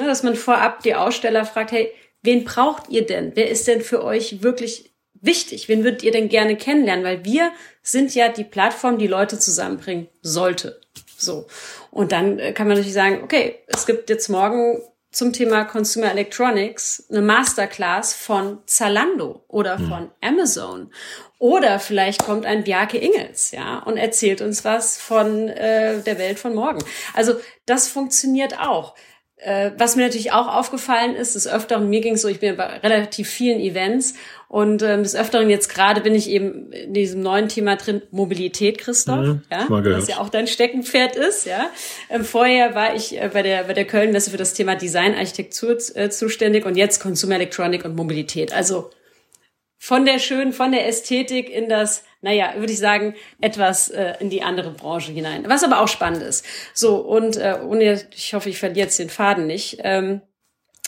Ne, 0.00 0.06
dass 0.06 0.22
man 0.22 0.34
vorab 0.34 0.82
die 0.82 0.94
Aussteller 0.94 1.44
fragt, 1.44 1.72
hey, 1.72 1.92
wen 2.22 2.44
braucht 2.44 2.88
ihr 2.88 3.04
denn? 3.04 3.32
Wer 3.34 3.50
ist 3.50 3.68
denn 3.68 3.82
für 3.82 4.02
euch 4.02 4.42
wirklich 4.42 4.94
wichtig? 5.20 5.68
Wen 5.68 5.84
würdet 5.84 6.02
ihr 6.02 6.10
denn 6.10 6.30
gerne 6.30 6.56
kennenlernen? 6.56 7.04
Weil 7.04 7.24
wir 7.26 7.52
sind 7.82 8.14
ja 8.14 8.28
die 8.30 8.44
Plattform, 8.44 8.96
die 8.96 9.06
Leute 9.06 9.38
zusammenbringen 9.38 10.08
sollte. 10.22 10.80
So. 11.18 11.46
Und 11.90 12.12
dann 12.12 12.38
äh, 12.38 12.52
kann 12.52 12.66
man 12.66 12.76
natürlich 12.76 12.94
sagen, 12.94 13.20
okay, 13.22 13.58
es 13.66 13.84
gibt 13.84 14.08
jetzt 14.08 14.30
morgen 14.30 14.80
zum 15.12 15.34
Thema 15.34 15.64
Consumer 15.64 16.12
Electronics 16.12 17.04
eine 17.10 17.20
Masterclass 17.20 18.14
von 18.14 18.60
Zalando 18.64 19.44
oder 19.48 19.76
hm. 19.76 19.88
von 19.88 20.10
Amazon. 20.22 20.90
Oder 21.38 21.78
vielleicht 21.78 22.24
kommt 22.24 22.46
ein 22.46 22.64
Bjarke 22.64 22.98
Ingels, 22.98 23.50
ja, 23.50 23.80
und 23.80 23.96
erzählt 23.96 24.40
uns 24.40 24.64
was 24.64 24.98
von 24.98 25.48
äh, 25.48 26.00
der 26.02 26.18
Welt 26.18 26.38
von 26.38 26.54
morgen. 26.54 26.82
Also 27.12 27.34
das 27.66 27.88
funktioniert 27.88 28.58
auch. 28.60 28.94
Äh, 29.42 29.70
was 29.78 29.96
mir 29.96 30.02
natürlich 30.02 30.32
auch 30.32 30.54
aufgefallen 30.54 31.14
ist, 31.14 31.34
des 31.34 31.48
Öfteren, 31.48 31.88
mir 31.88 32.02
ging 32.02 32.14
es 32.14 32.22
so, 32.22 32.28
ich 32.28 32.40
bin 32.40 32.56
bei 32.56 32.66
relativ 32.78 33.28
vielen 33.28 33.58
Events 33.58 34.14
und 34.48 34.82
ähm, 34.82 35.02
des 35.02 35.16
Öfteren 35.16 35.48
jetzt 35.48 35.72
gerade 35.72 36.02
bin 36.02 36.14
ich 36.14 36.28
eben 36.28 36.70
in 36.72 36.92
diesem 36.92 37.22
neuen 37.22 37.48
Thema 37.48 37.76
drin, 37.76 38.02
Mobilität, 38.10 38.76
Christoph, 38.76 39.26
mhm, 39.26 39.42
ja, 39.50 39.66
was 39.68 40.08
ja 40.08 40.18
auch 40.18 40.28
dein 40.28 40.46
Steckenpferd 40.46 41.16
ist, 41.16 41.46
ja. 41.46 41.70
Ähm, 42.10 42.24
vorher 42.24 42.74
war 42.74 42.94
ich 42.94 43.18
äh, 43.18 43.30
bei 43.32 43.42
der 43.42 43.64
bei 43.64 43.72
der 43.72 43.86
Köln-Messe 43.86 44.30
für 44.30 44.36
das 44.36 44.52
Thema 44.52 44.74
Design, 44.74 45.14
Architektur 45.14 45.78
äh, 45.94 46.10
zuständig 46.10 46.66
und 46.66 46.76
jetzt 46.76 47.00
Consumer 47.00 47.36
Electronic 47.36 47.86
und 47.86 47.96
Mobilität. 47.96 48.52
Also 48.52 48.90
von 49.78 50.04
der 50.04 50.18
schönen, 50.18 50.52
von 50.52 50.72
der 50.72 50.86
Ästhetik 50.86 51.48
in 51.48 51.70
das, 51.70 52.04
naja, 52.22 52.54
würde 52.56 52.72
ich 52.72 52.78
sagen, 52.78 53.14
etwas 53.40 53.88
äh, 53.88 54.14
in 54.20 54.30
die 54.30 54.42
andere 54.42 54.70
Branche 54.70 55.12
hinein. 55.12 55.44
Was 55.48 55.64
aber 55.64 55.80
auch 55.80 55.88
spannend 55.88 56.22
ist. 56.22 56.44
So, 56.74 56.96
und 56.96 57.36
äh, 57.36 57.58
ohne, 57.64 58.02
ich 58.14 58.34
hoffe, 58.34 58.50
ich 58.50 58.58
verliere 58.58 58.86
jetzt 58.86 58.98
den 58.98 59.10
Faden 59.10 59.46
nicht. 59.46 59.78
Ähm, 59.82 60.20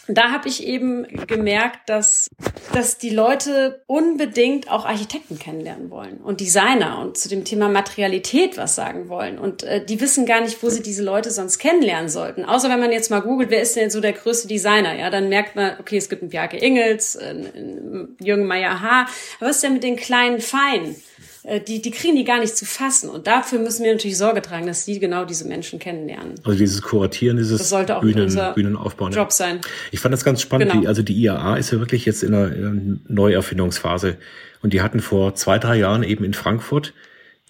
da 0.09 0.33
habe 0.33 0.49
ich 0.49 0.67
eben 0.67 1.07
gemerkt, 1.29 1.89
dass, 1.89 2.29
dass 2.73 2.99
die 2.99 3.11
Leute 3.11 3.85
unbedingt 3.87 4.69
auch 4.69 4.85
Architekten 4.85 5.39
kennenlernen 5.39 5.91
wollen 5.91 6.17
und 6.17 6.41
Designer 6.41 6.99
und 6.99 7.17
zu 7.17 7.29
dem 7.29 7.45
Thema 7.45 7.69
Materialität 7.69 8.57
was 8.57 8.75
sagen 8.75 9.09
wollen. 9.09 9.39
Und 9.39 9.63
äh, 9.63 9.85
die 9.85 10.01
wissen 10.01 10.27
gar 10.27 10.41
nicht, 10.41 10.61
wo 10.61 10.71
sie 10.71 10.83
diese 10.83 11.05
Leute 11.05 11.31
sonst 11.31 11.59
kennenlernen 11.59 12.09
sollten. 12.09 12.45
Außer 12.45 12.69
wenn 12.69 12.81
man 12.81 12.91
jetzt 12.91 13.11
mal 13.11 13.21
googelt, 13.21 13.51
wer 13.51 13.63
ist 13.63 13.77
denn 13.77 13.91
so 13.91 14.01
der 14.01 14.13
größte 14.13 14.49
Designer? 14.49 14.99
Ja, 14.99 15.09
dann 15.09 15.29
merkt 15.29 15.55
man, 15.55 15.77
okay, 15.79 15.99
es 15.99 16.09
gibt 16.09 16.23
einen 16.23 16.31
Bjarke 16.31 16.57
Ingels, 16.57 17.17
einen, 17.17 17.47
einen 17.55 18.17
Jürgen 18.21 18.47
Meyer 18.47 18.81
H. 18.81 19.07
Aber 19.39 19.49
was 19.49 19.57
ist 19.57 19.63
denn 19.63 19.75
mit 19.75 19.85
den 19.85 19.97
kleinen 19.97 20.41
Feinen? 20.41 20.97
Äh, 21.45 21.61
die, 21.61 21.83
die 21.83 21.91
kriegen 21.91 22.17
die 22.17 22.25
gar 22.25 22.41
nicht 22.41 22.57
zu 22.57 22.65
fassen. 22.65 23.11
Und 23.11 23.27
dafür 23.27 23.59
müssen 23.59 23.85
wir 23.85 23.93
natürlich 23.93 24.17
Sorge 24.17 24.43
tragen, 24.43 24.67
dass 24.67 24.85
die 24.85 24.99
genau 24.99 25.25
diese 25.25 25.47
Menschen 25.47 25.79
kennenlernen. 25.79 26.35
Also 26.45 26.59
dieses 26.59 26.83
Kuratieren, 26.83 27.37
dieses 27.37 27.59
das 27.59 27.69
sollte 27.69 27.97
auch 27.97 28.01
Bühnen, 28.01 28.37
Bühnenaufbauen. 28.55 29.13
Job 29.13 29.33
sein. 29.33 29.61
Ich 29.91 30.01
fand 30.01 30.13
das 30.13 30.25
ganz 30.25 30.41
spannend. 30.41 30.71
Genau. 30.71 30.83
Die, 30.83 30.89
also 30.89 31.03
die 31.03 31.15
IAA 31.15 31.57
ist 31.57 31.73
ja 31.73 31.79
wirklich 31.79 32.05
jetzt 32.05 32.23
in 32.23 32.35
einer, 32.35 32.55
in 32.55 32.65
einer 32.65 32.97
Neuerfindungsphase. 33.09 34.19
Und 34.63 34.73
die 34.73 34.81
hatten 34.81 35.01
vor 35.01 35.35
zwei, 35.35 35.59
drei 35.59 35.77
Jahren 35.77 36.03
eben 36.03 36.25
in 36.25 36.35
Frankfurt 36.35 36.95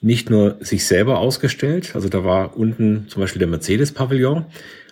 nicht 0.03 0.31
nur 0.31 0.57
sich 0.61 0.87
selber 0.87 1.19
ausgestellt, 1.19 1.93
also 1.95 2.09
da 2.09 2.25
war 2.25 2.57
unten 2.57 3.07
zum 3.09 3.23
Beispiel 3.23 3.39
der 3.39 3.47
Mercedes-Pavillon 3.47 4.47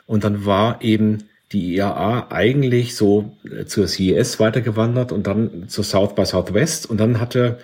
und 0.06 0.22
dann 0.22 0.46
war 0.46 0.82
eben 0.82 1.24
die 1.50 1.74
IAA 1.74 2.28
eigentlich 2.30 2.94
so 2.94 3.36
zur 3.66 3.88
CES 3.88 4.38
weitergewandert 4.38 5.10
und 5.10 5.26
dann 5.26 5.68
zur 5.68 5.82
South 5.82 6.14
by 6.14 6.24
Southwest 6.24 6.88
und 6.88 6.98
dann 6.98 7.18
hatte 7.18 7.58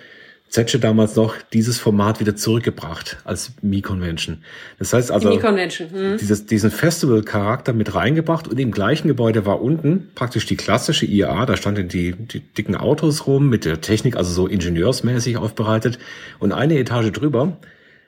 Zetsche 0.49 0.79
damals 0.79 1.15
noch 1.15 1.35
dieses 1.53 1.77
Format 1.77 2.21
wieder 2.21 2.35
zurückgebracht 2.35 3.17
als 3.25 3.51
Mi-Convention. 3.61 4.43
Das 4.79 4.93
heißt 4.93 5.11
also, 5.11 5.29
hm. 5.29 6.17
dieses, 6.17 6.45
diesen 6.45 6.71
Festival-Charakter 6.71 7.73
mit 7.73 7.93
reingebracht 7.93 8.47
und 8.47 8.57
im 8.57 8.71
gleichen 8.71 9.09
Gebäude 9.09 9.45
war 9.45 9.61
unten 9.61 10.09
praktisch 10.15 10.45
die 10.45 10.55
klassische 10.55 11.05
IAA, 11.05 11.45
da 11.45 11.57
standen 11.57 11.89
die, 11.89 12.13
die 12.13 12.39
dicken 12.39 12.75
Autos 12.75 13.27
rum 13.27 13.49
mit 13.49 13.65
der 13.65 13.81
Technik, 13.81 14.15
also 14.15 14.31
so 14.31 14.47
ingenieursmäßig 14.47 15.37
aufbereitet 15.37 15.99
und 16.39 16.53
eine 16.53 16.77
Etage 16.77 17.11
drüber 17.11 17.57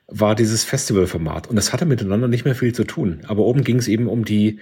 war 0.07 0.33
dieses 0.33 0.63
Festival-Format 0.63 1.47
und 1.47 1.55
das 1.55 1.73
hatte 1.73 1.85
miteinander 1.85 2.27
nicht 2.27 2.45
mehr 2.45 2.55
viel 2.55 2.73
zu 2.73 2.85
tun. 2.85 3.19
Aber 3.27 3.43
oben 3.43 3.63
ging 3.63 3.77
es 3.77 3.87
eben 3.87 4.07
um 4.07 4.25
die 4.25 4.59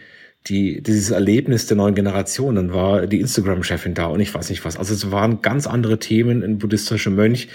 die, 0.49 0.81
dieses 0.81 1.11
Erlebnis 1.11 1.67
der 1.67 1.77
neuen 1.77 1.95
Generation. 1.95 2.55
Dann 2.55 2.73
war 2.73 3.07
die 3.07 3.19
Instagram-Chefin 3.19 3.93
da 3.93 4.07
und 4.07 4.19
ich 4.19 4.33
weiß 4.33 4.49
nicht 4.49 4.65
was. 4.65 4.77
Also 4.77 4.93
es 4.93 5.11
waren 5.11 5.41
ganz 5.41 5.67
andere 5.67 5.99
Themen, 5.99 6.43
ein 6.43 6.57
buddhistischer 6.57 7.11
Mönch. 7.11 7.47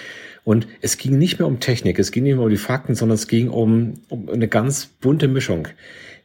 Und 0.44 0.66
es 0.80 0.98
ging 0.98 1.18
nicht 1.18 1.38
mehr 1.38 1.46
um 1.46 1.60
Technik, 1.60 1.98
es 1.98 2.10
ging 2.10 2.24
nicht 2.24 2.34
mehr 2.34 2.44
um 2.44 2.50
die 2.50 2.56
Fakten, 2.56 2.94
sondern 2.94 3.14
es 3.14 3.28
ging 3.28 3.48
um, 3.48 3.94
um 4.08 4.28
eine 4.28 4.48
ganz 4.48 4.86
bunte 4.86 5.28
Mischung. 5.28 5.68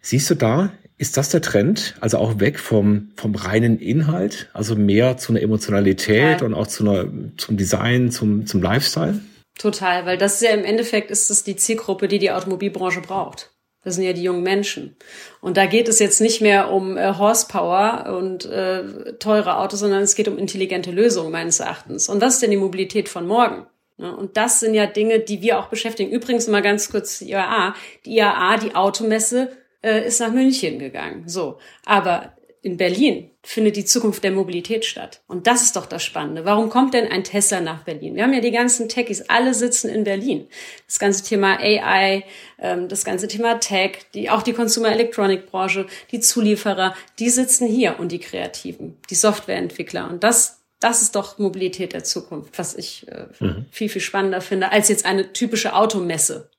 Siehst 0.01 0.29
du 0.29 0.36
da, 0.36 0.71
ist 0.97 1.17
das 1.17 1.29
der 1.29 1.41
Trend? 1.41 1.95
Also 2.00 2.17
auch 2.17 2.39
weg 2.39 2.57
vom, 2.57 3.09
vom 3.15 3.36
reinen 3.36 3.79
Inhalt, 3.79 4.50
also 4.53 4.75
mehr 4.75 5.17
zu 5.17 5.31
einer 5.31 5.41
Emotionalität 5.41 6.41
ja. 6.41 6.45
und 6.45 6.55
auch 6.55 6.65
zu 6.65 6.83
einer, 6.83 7.07
zum 7.38 7.57
Design, 7.57 8.09
zum, 8.09 8.47
zum 8.47 8.62
Lifestyle? 8.62 9.19
Total, 9.59 10.05
weil 10.05 10.17
das 10.17 10.36
ist 10.36 10.41
ja 10.41 10.51
im 10.51 10.65
Endeffekt 10.65 11.12
ist 11.12 11.29
das 11.29 11.43
die 11.43 11.55
Zielgruppe, 11.55 12.07
die 12.07 12.19
die 12.19 12.31
Automobilbranche 12.31 13.01
braucht. 13.01 13.51
Das 13.88 13.96
sind 13.96 14.03
ja 14.03 14.12
die 14.12 14.24
jungen 14.24 14.44
Menschen. 14.44 14.98
Und 15.39 15.56
da 15.56 15.65
geht 15.65 15.88
es 15.88 16.00
jetzt 16.00 16.20
nicht 16.20 16.41
mehr 16.41 16.74
um 16.74 16.98
äh, 16.98 17.13
Horsepower 17.17 18.13
und 18.17 18.44
äh, 18.44 19.13
teure 19.13 19.60
Autos, 19.60 19.79
sondern 19.79 20.03
es 20.03 20.15
geht 20.15 20.27
um 20.27 20.38
intelligente 20.38 20.91
Lösungen 20.91 21.32
meines 21.32 21.62
Erachtens. 21.62 22.10
Und 22.10 22.20
was 22.20 22.34
ist 22.34 22.41
denn 22.41 22.51
die 22.51 22.58
Mobilität 22.58 23.08
von 23.08 23.25
morgen? 23.25 23.65
Und 23.96 24.36
das 24.36 24.60
sind 24.60 24.74
ja 24.74 24.88
Dinge, 24.88 25.20
die 25.20 25.41
wir 25.41 25.58
auch 25.58 25.67
beschäftigen. 25.67 26.12
Übrigens 26.12 26.48
mal 26.48 26.62
ganz 26.62 26.91
kurz 26.91 27.20
die 27.20 27.29
IAA. 27.32 27.75
Die 28.06 28.17
IAA, 28.17 28.58
die 28.58 28.75
Automesse, 28.75 29.51
äh, 29.82 30.06
ist 30.06 30.20
nach 30.20 30.34
München 30.34 30.79
gegangen. 30.79 31.24
So. 31.29 31.58
Aber 31.86 32.34
in 32.67 32.75
Berlin 32.75 33.31
findet 33.43 33.77
die 33.77 33.86
Zukunft 33.86 34.25
der 34.25 34.31
Mobilität 34.31 34.83
statt. 34.83 35.21
Und 35.25 35.47
das 35.47 35.63
ist 35.63 35.77
doch 35.77 35.86
das 35.86 36.03
Spannende. 36.03 36.43
Warum 36.43 36.69
kommt 36.69 36.93
denn 36.93 37.09
ein 37.09 37.24
Tesla 37.24 37.62
nach 37.62 37.83
Berlin? 37.83 38.15
Wir 38.15 38.24
haben 38.24 38.33
ja 38.33 38.41
die 38.41 38.51
ganzen 38.51 38.89
Techies, 38.89 39.21
alle 39.29 39.53
sitzen 39.53 39.89
in 39.89 40.03
Berlin. 40.03 40.50
Das 40.86 41.00
ganze 41.00 41.24
Thema 41.24 41.57
AI, 41.62 42.25
ähm, 42.59 42.89
das 42.89 43.05
ganze 43.05 43.29
Thema 43.29 43.62
Tech, 43.62 44.00
die, 44.13 44.29
auch 44.29 44.43
die 44.43 44.51
Consumer 44.51 44.91
Electronic 44.91 45.50
Branche, 45.50 45.86
die 46.12 46.19
Zulieferer, 46.19 46.93
die 47.19 47.29
sitzen 47.29 47.67
hier 47.67 48.01
und 48.01 48.12
die 48.12 48.19
Kreativen, 48.19 48.97
die 49.09 49.15
Softwareentwickler. 49.15 50.09
Und 50.09 50.25
das, 50.25 50.59
das 50.81 51.01
ist 51.01 51.15
doch 51.15 51.38
Mobilität 51.38 51.93
der 51.93 52.03
Zukunft, 52.03 52.59
was 52.59 52.75
ich 52.75 53.07
äh, 53.07 53.27
mhm. 53.39 53.65
viel, 53.71 53.88
viel 53.88 54.01
spannender 54.01 54.41
finde 54.41 54.74
als 54.74 54.89
jetzt 54.89 55.05
eine 55.05 55.31
typische 55.31 55.74
Automesse. 55.74 56.50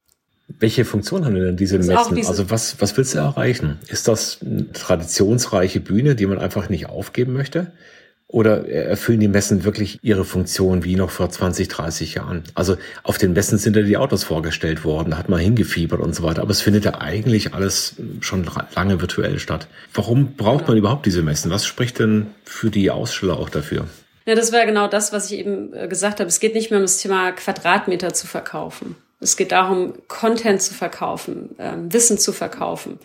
Welche 0.49 0.85
Funktion 0.85 1.25
haben 1.25 1.35
denn 1.35 1.57
diese 1.57 1.79
Messen? 1.79 2.15
Diese 2.15 2.31
also 2.31 2.51
was, 2.51 2.81
was 2.81 2.97
willst 2.97 3.15
du 3.15 3.19
erreichen? 3.19 3.79
Ist 3.89 4.09
das 4.09 4.39
eine 4.41 4.73
traditionsreiche 4.73 5.81
Bühne, 5.81 6.15
die 6.15 6.27
man 6.27 6.39
einfach 6.39 6.71
nicht 6.71 6.89
aufgeben 6.89 7.35
möchte? 7.35 7.73
Oder 8.31 8.69
erfüllen 8.69 9.21
die 9.21 9.29
Messen 9.29 9.65
wirklich 9.65 10.01
ihre 10.03 10.25
Funktion 10.25 10.85
wie 10.85 10.97
noch 10.97 11.11
vor 11.11 11.31
20, 11.31 11.69
30 11.69 12.15
Jahren? 12.15 12.45
Also 12.55 12.77
auf 13.03 13.17
den 13.17 13.33
Messen 13.33 13.57
sind 13.57 13.75
ja 13.75 13.83
die 13.83 13.97
Autos 13.97 14.25
vorgestellt 14.25 14.85
worden, 14.85 15.13
da 15.13 15.19
hat 15.19 15.31
man 15.31 15.41
hingefiebert 15.41 16.01
und 16.01 16.15
so 16.15 16.23
weiter. 16.23 16.43
Aber 16.43 16.51
es 16.51 16.61
findet 16.61 16.85
ja 16.85 17.01
eigentlich 17.01 17.55
alles 17.55 17.97
schon 18.21 18.47
lange 18.75 19.01
virtuell 19.01 19.39
statt. 19.39 19.67
Warum 19.95 20.35
braucht 20.35 20.69
man 20.69 20.77
überhaupt 20.77 21.07
diese 21.07 21.23
Messen? 21.23 21.51
Was 21.51 21.65
spricht 21.65 22.01
denn 22.01 22.27
für 22.45 22.69
die 22.69 22.91
Aussteller 22.91 23.39
auch 23.39 23.49
dafür? 23.49 23.87
Ja, 24.27 24.35
das 24.35 24.53
wäre 24.53 24.67
genau 24.67 24.89
das, 24.89 25.11
was 25.11 25.31
ich 25.31 25.39
eben 25.39 25.73
äh, 25.73 25.89
gesagt 25.89 26.21
habe. 26.21 26.29
Es 26.29 26.39
geht 26.39 26.55
nicht 26.55 26.71
mehr 26.71 26.81
um 26.81 26.85
das 26.85 26.99
Thema 26.99 27.33
Quadratmeter 27.33 28.13
zu 28.13 28.27
verkaufen. 28.27 28.95
Es 29.21 29.37
geht 29.37 29.53
darum, 29.53 29.95
Content 30.07 30.63
zu 30.63 30.75
verkaufen, 30.75 31.55
ähm, 31.59 31.93
Wissen 31.93 32.19
zu 32.19 32.33
verkaufen. 32.33 32.99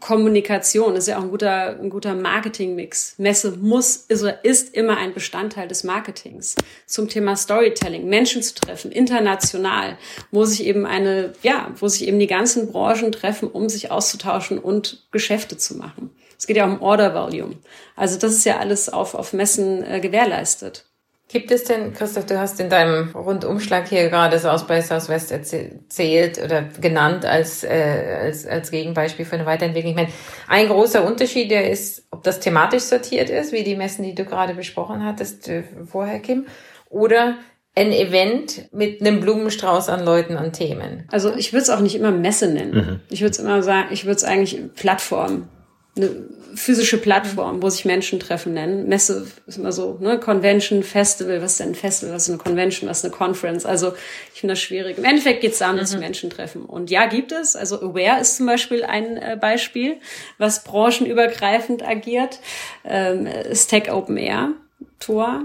Kommunikation 0.00 0.96
ist 0.96 1.06
ja 1.06 1.18
auch 1.18 1.22
ein 1.22 1.30
guter, 1.30 1.78
ein 1.80 1.90
guter 1.90 2.14
Marketingmix. 2.14 3.14
Messe 3.18 3.52
muss, 3.52 3.96
ist 3.96 4.22
oder 4.22 4.44
ist 4.44 4.74
immer 4.74 4.96
ein 4.96 5.14
Bestandteil 5.14 5.68
des 5.68 5.84
Marketings. 5.84 6.56
Zum 6.86 7.08
Thema 7.08 7.36
Storytelling, 7.36 8.08
Menschen 8.08 8.42
zu 8.42 8.54
treffen, 8.54 8.90
international, 8.90 9.96
wo 10.32 10.44
sich 10.44 10.64
eben 10.64 10.86
eine, 10.86 11.32
ja, 11.42 11.70
wo 11.76 11.86
sich 11.86 12.06
eben 12.08 12.18
die 12.18 12.26
ganzen 12.26 12.72
Branchen 12.72 13.12
treffen, 13.12 13.48
um 13.48 13.68
sich 13.68 13.92
auszutauschen 13.92 14.58
und 14.58 15.06
Geschäfte 15.12 15.56
zu 15.56 15.76
machen. 15.76 16.10
Es 16.36 16.46
geht 16.46 16.56
ja 16.56 16.64
um 16.64 16.82
Order 16.82 17.14
Volume. 17.14 17.56
Also 17.94 18.18
das 18.18 18.32
ist 18.32 18.44
ja 18.44 18.58
alles 18.58 18.88
auf, 18.88 19.14
auf 19.14 19.32
Messen 19.32 19.84
äh, 19.84 20.00
gewährleistet. 20.00 20.89
Gibt 21.32 21.52
es 21.52 21.62
denn, 21.62 21.92
Christoph, 21.92 22.26
du 22.26 22.40
hast 22.40 22.58
in 22.58 22.68
deinem 22.68 23.10
Rundumschlag 23.10 23.86
hier 23.86 24.08
gerade 24.08 24.36
South 24.40 24.66
by 24.66 24.82
Southwest 24.82 25.30
erzählt 25.30 26.42
oder 26.42 26.62
genannt 26.80 27.24
als, 27.24 27.62
äh, 27.62 28.18
als, 28.22 28.48
als 28.48 28.72
Gegenbeispiel 28.72 29.24
für 29.24 29.36
eine 29.36 29.46
Weiterentwicklung. 29.46 29.92
Ich 29.92 29.96
meine, 29.96 30.12
ein 30.48 30.66
großer 30.66 31.04
Unterschied, 31.04 31.52
der 31.52 31.70
ist, 31.70 32.04
ob 32.10 32.24
das 32.24 32.40
thematisch 32.40 32.82
sortiert 32.82 33.30
ist, 33.30 33.52
wie 33.52 33.62
die 33.62 33.76
Messen, 33.76 34.02
die 34.02 34.16
du 34.16 34.24
gerade 34.24 34.54
besprochen 34.54 35.04
hattest 35.04 35.48
äh, 35.48 35.62
vorher, 35.86 36.18
Kim, 36.18 36.46
oder 36.88 37.36
ein 37.76 37.92
Event 37.92 38.68
mit 38.72 39.00
einem 39.00 39.20
Blumenstrauß 39.20 39.88
an 39.88 40.04
Leuten 40.04 40.36
und 40.36 40.54
Themen. 40.54 41.04
Also 41.12 41.32
ich 41.36 41.52
würde 41.52 41.62
es 41.62 41.70
auch 41.70 41.78
nicht 41.78 41.94
immer 41.94 42.10
Messe 42.10 42.48
nennen. 42.48 42.74
Mhm. 42.74 43.00
Ich 43.08 43.20
würde 43.20 43.30
es 43.30 43.38
immer 43.38 43.62
sagen, 43.62 43.90
ich 43.92 44.04
würde 44.04 44.16
es 44.16 44.24
eigentlich 44.24 44.60
Plattform 44.74 45.48
eine 45.96 46.10
physische 46.54 46.98
Plattform, 46.98 47.62
wo 47.62 47.70
sich 47.70 47.84
Menschen 47.84 48.20
treffen 48.20 48.54
nennen. 48.54 48.88
Messe 48.88 49.26
ist 49.46 49.58
immer 49.58 49.72
so, 49.72 49.98
ne? 50.00 50.18
Convention, 50.18 50.82
Festival, 50.82 51.42
was 51.42 51.52
ist 51.52 51.60
denn 51.60 51.70
ein 51.70 51.74
Festival, 51.74 52.14
was 52.14 52.24
ist 52.24 52.28
eine 52.30 52.38
Convention, 52.38 52.88
was 52.88 52.98
ist 52.98 53.04
eine 53.04 53.14
Conference? 53.14 53.66
Also 53.66 53.92
ich 54.32 54.40
finde 54.40 54.52
das 54.52 54.60
schwierig. 54.60 54.98
Im 54.98 55.04
Endeffekt 55.04 55.40
geht 55.40 55.52
es 55.52 55.58
darum, 55.58 55.76
dass 55.76 55.90
sich 55.90 55.98
mhm. 55.98 56.04
Menschen 56.04 56.30
treffen. 56.30 56.64
Und 56.64 56.90
ja, 56.90 57.06
gibt 57.06 57.32
es. 57.32 57.56
Also 57.56 57.80
Aware 57.80 58.20
ist 58.20 58.36
zum 58.36 58.46
Beispiel 58.46 58.84
ein 58.84 59.16
äh, 59.16 59.36
Beispiel, 59.40 59.96
was 60.38 60.64
branchenübergreifend 60.64 61.86
agiert. 61.86 62.40
Ähm, 62.84 63.26
ist 63.26 63.68
Tech 63.68 63.90
Open 63.90 64.16
Air, 64.16 64.52
Tor. 64.98 65.44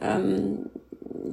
Ähm, 0.00 0.70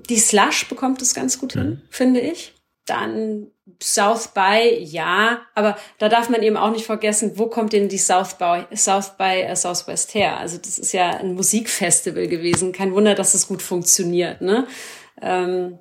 die 0.10 0.18
Slush 0.18 0.68
bekommt 0.68 1.02
es 1.02 1.14
ganz 1.14 1.40
gut 1.40 1.54
hin, 1.54 1.70
mhm. 1.70 1.82
finde 1.90 2.20
ich. 2.22 2.55
Dann 2.86 3.48
South 3.82 4.30
by, 4.30 4.78
ja, 4.80 5.42
aber 5.56 5.76
da 5.98 6.08
darf 6.08 6.30
man 6.30 6.44
eben 6.44 6.56
auch 6.56 6.72
nicht 6.72 6.86
vergessen, 6.86 7.34
wo 7.36 7.48
kommt 7.48 7.74
denn 7.74 7.90
die 7.90 7.98
South 7.98 8.36
by, 8.38 8.66
South 8.76 9.18
by 9.18 9.42
äh, 9.42 9.56
Southwest 9.56 10.14
her? 10.14 10.38
Also 10.38 10.58
das 10.58 10.78
ist 10.78 10.92
ja 10.92 11.10
ein 11.10 11.34
Musikfestival 11.34 12.28
gewesen. 12.28 12.72
Kein 12.74 12.94
Wunder, 12.94 13.16
dass 13.16 13.32
das 13.32 13.48
gut 13.48 13.64
funktioniert, 13.64 14.42
ne? 14.42 14.68
Ähm, 15.22 15.80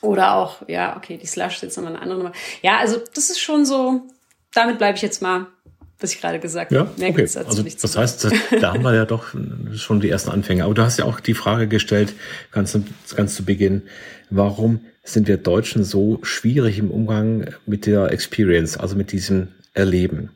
oder 0.00 0.34
auch, 0.36 0.68
ja, 0.68 0.96
okay, 0.96 1.16
die 1.16 1.26
Slush 1.26 1.56
ist 1.56 1.62
jetzt 1.62 1.76
nochmal 1.76 1.92
eine 1.92 2.02
andere 2.02 2.18
Nummer. 2.18 2.32
Ja, 2.62 2.78
also 2.78 2.98
das 3.14 3.30
ist 3.30 3.40
schon 3.40 3.64
so, 3.64 4.02
damit 4.52 4.78
bleibe 4.78 4.96
ich 4.96 5.02
jetzt 5.02 5.22
mal, 5.22 5.46
was 6.00 6.12
ich 6.12 6.20
gerade 6.20 6.38
gesagt 6.38 6.72
ja, 6.72 6.80
habe. 6.80 6.90
Mehr 6.98 7.10
okay. 7.10 7.22
dazu 7.22 7.38
also, 7.40 7.62
nicht 7.62 7.82
das 7.82 7.96
heißt, 7.96 8.28
da 8.60 8.72
haben 8.72 8.82
wir 8.82 8.94
ja 8.94 9.04
doch 9.04 9.34
schon 9.74 10.00
die 10.00 10.10
ersten 10.10 10.30
Anfänge. 10.30 10.64
Aber 10.64 10.74
du 10.74 10.82
hast 10.82 10.98
ja 10.98 11.04
auch 11.04 11.20
die 11.20 11.34
Frage 11.34 11.66
gestellt, 11.66 12.14
ganz, 12.52 12.78
ganz 13.16 13.34
zu 13.34 13.44
Beginn, 13.44 13.82
warum 14.30 14.80
sind 15.02 15.26
wir 15.26 15.38
Deutschen 15.38 15.84
so 15.84 16.20
schwierig 16.22 16.78
im 16.78 16.90
Umgang 16.90 17.54
mit 17.66 17.86
der 17.86 18.12
Experience, 18.12 18.76
also 18.76 18.94
mit 18.94 19.12
diesem 19.12 19.48
Erleben. 19.74 20.30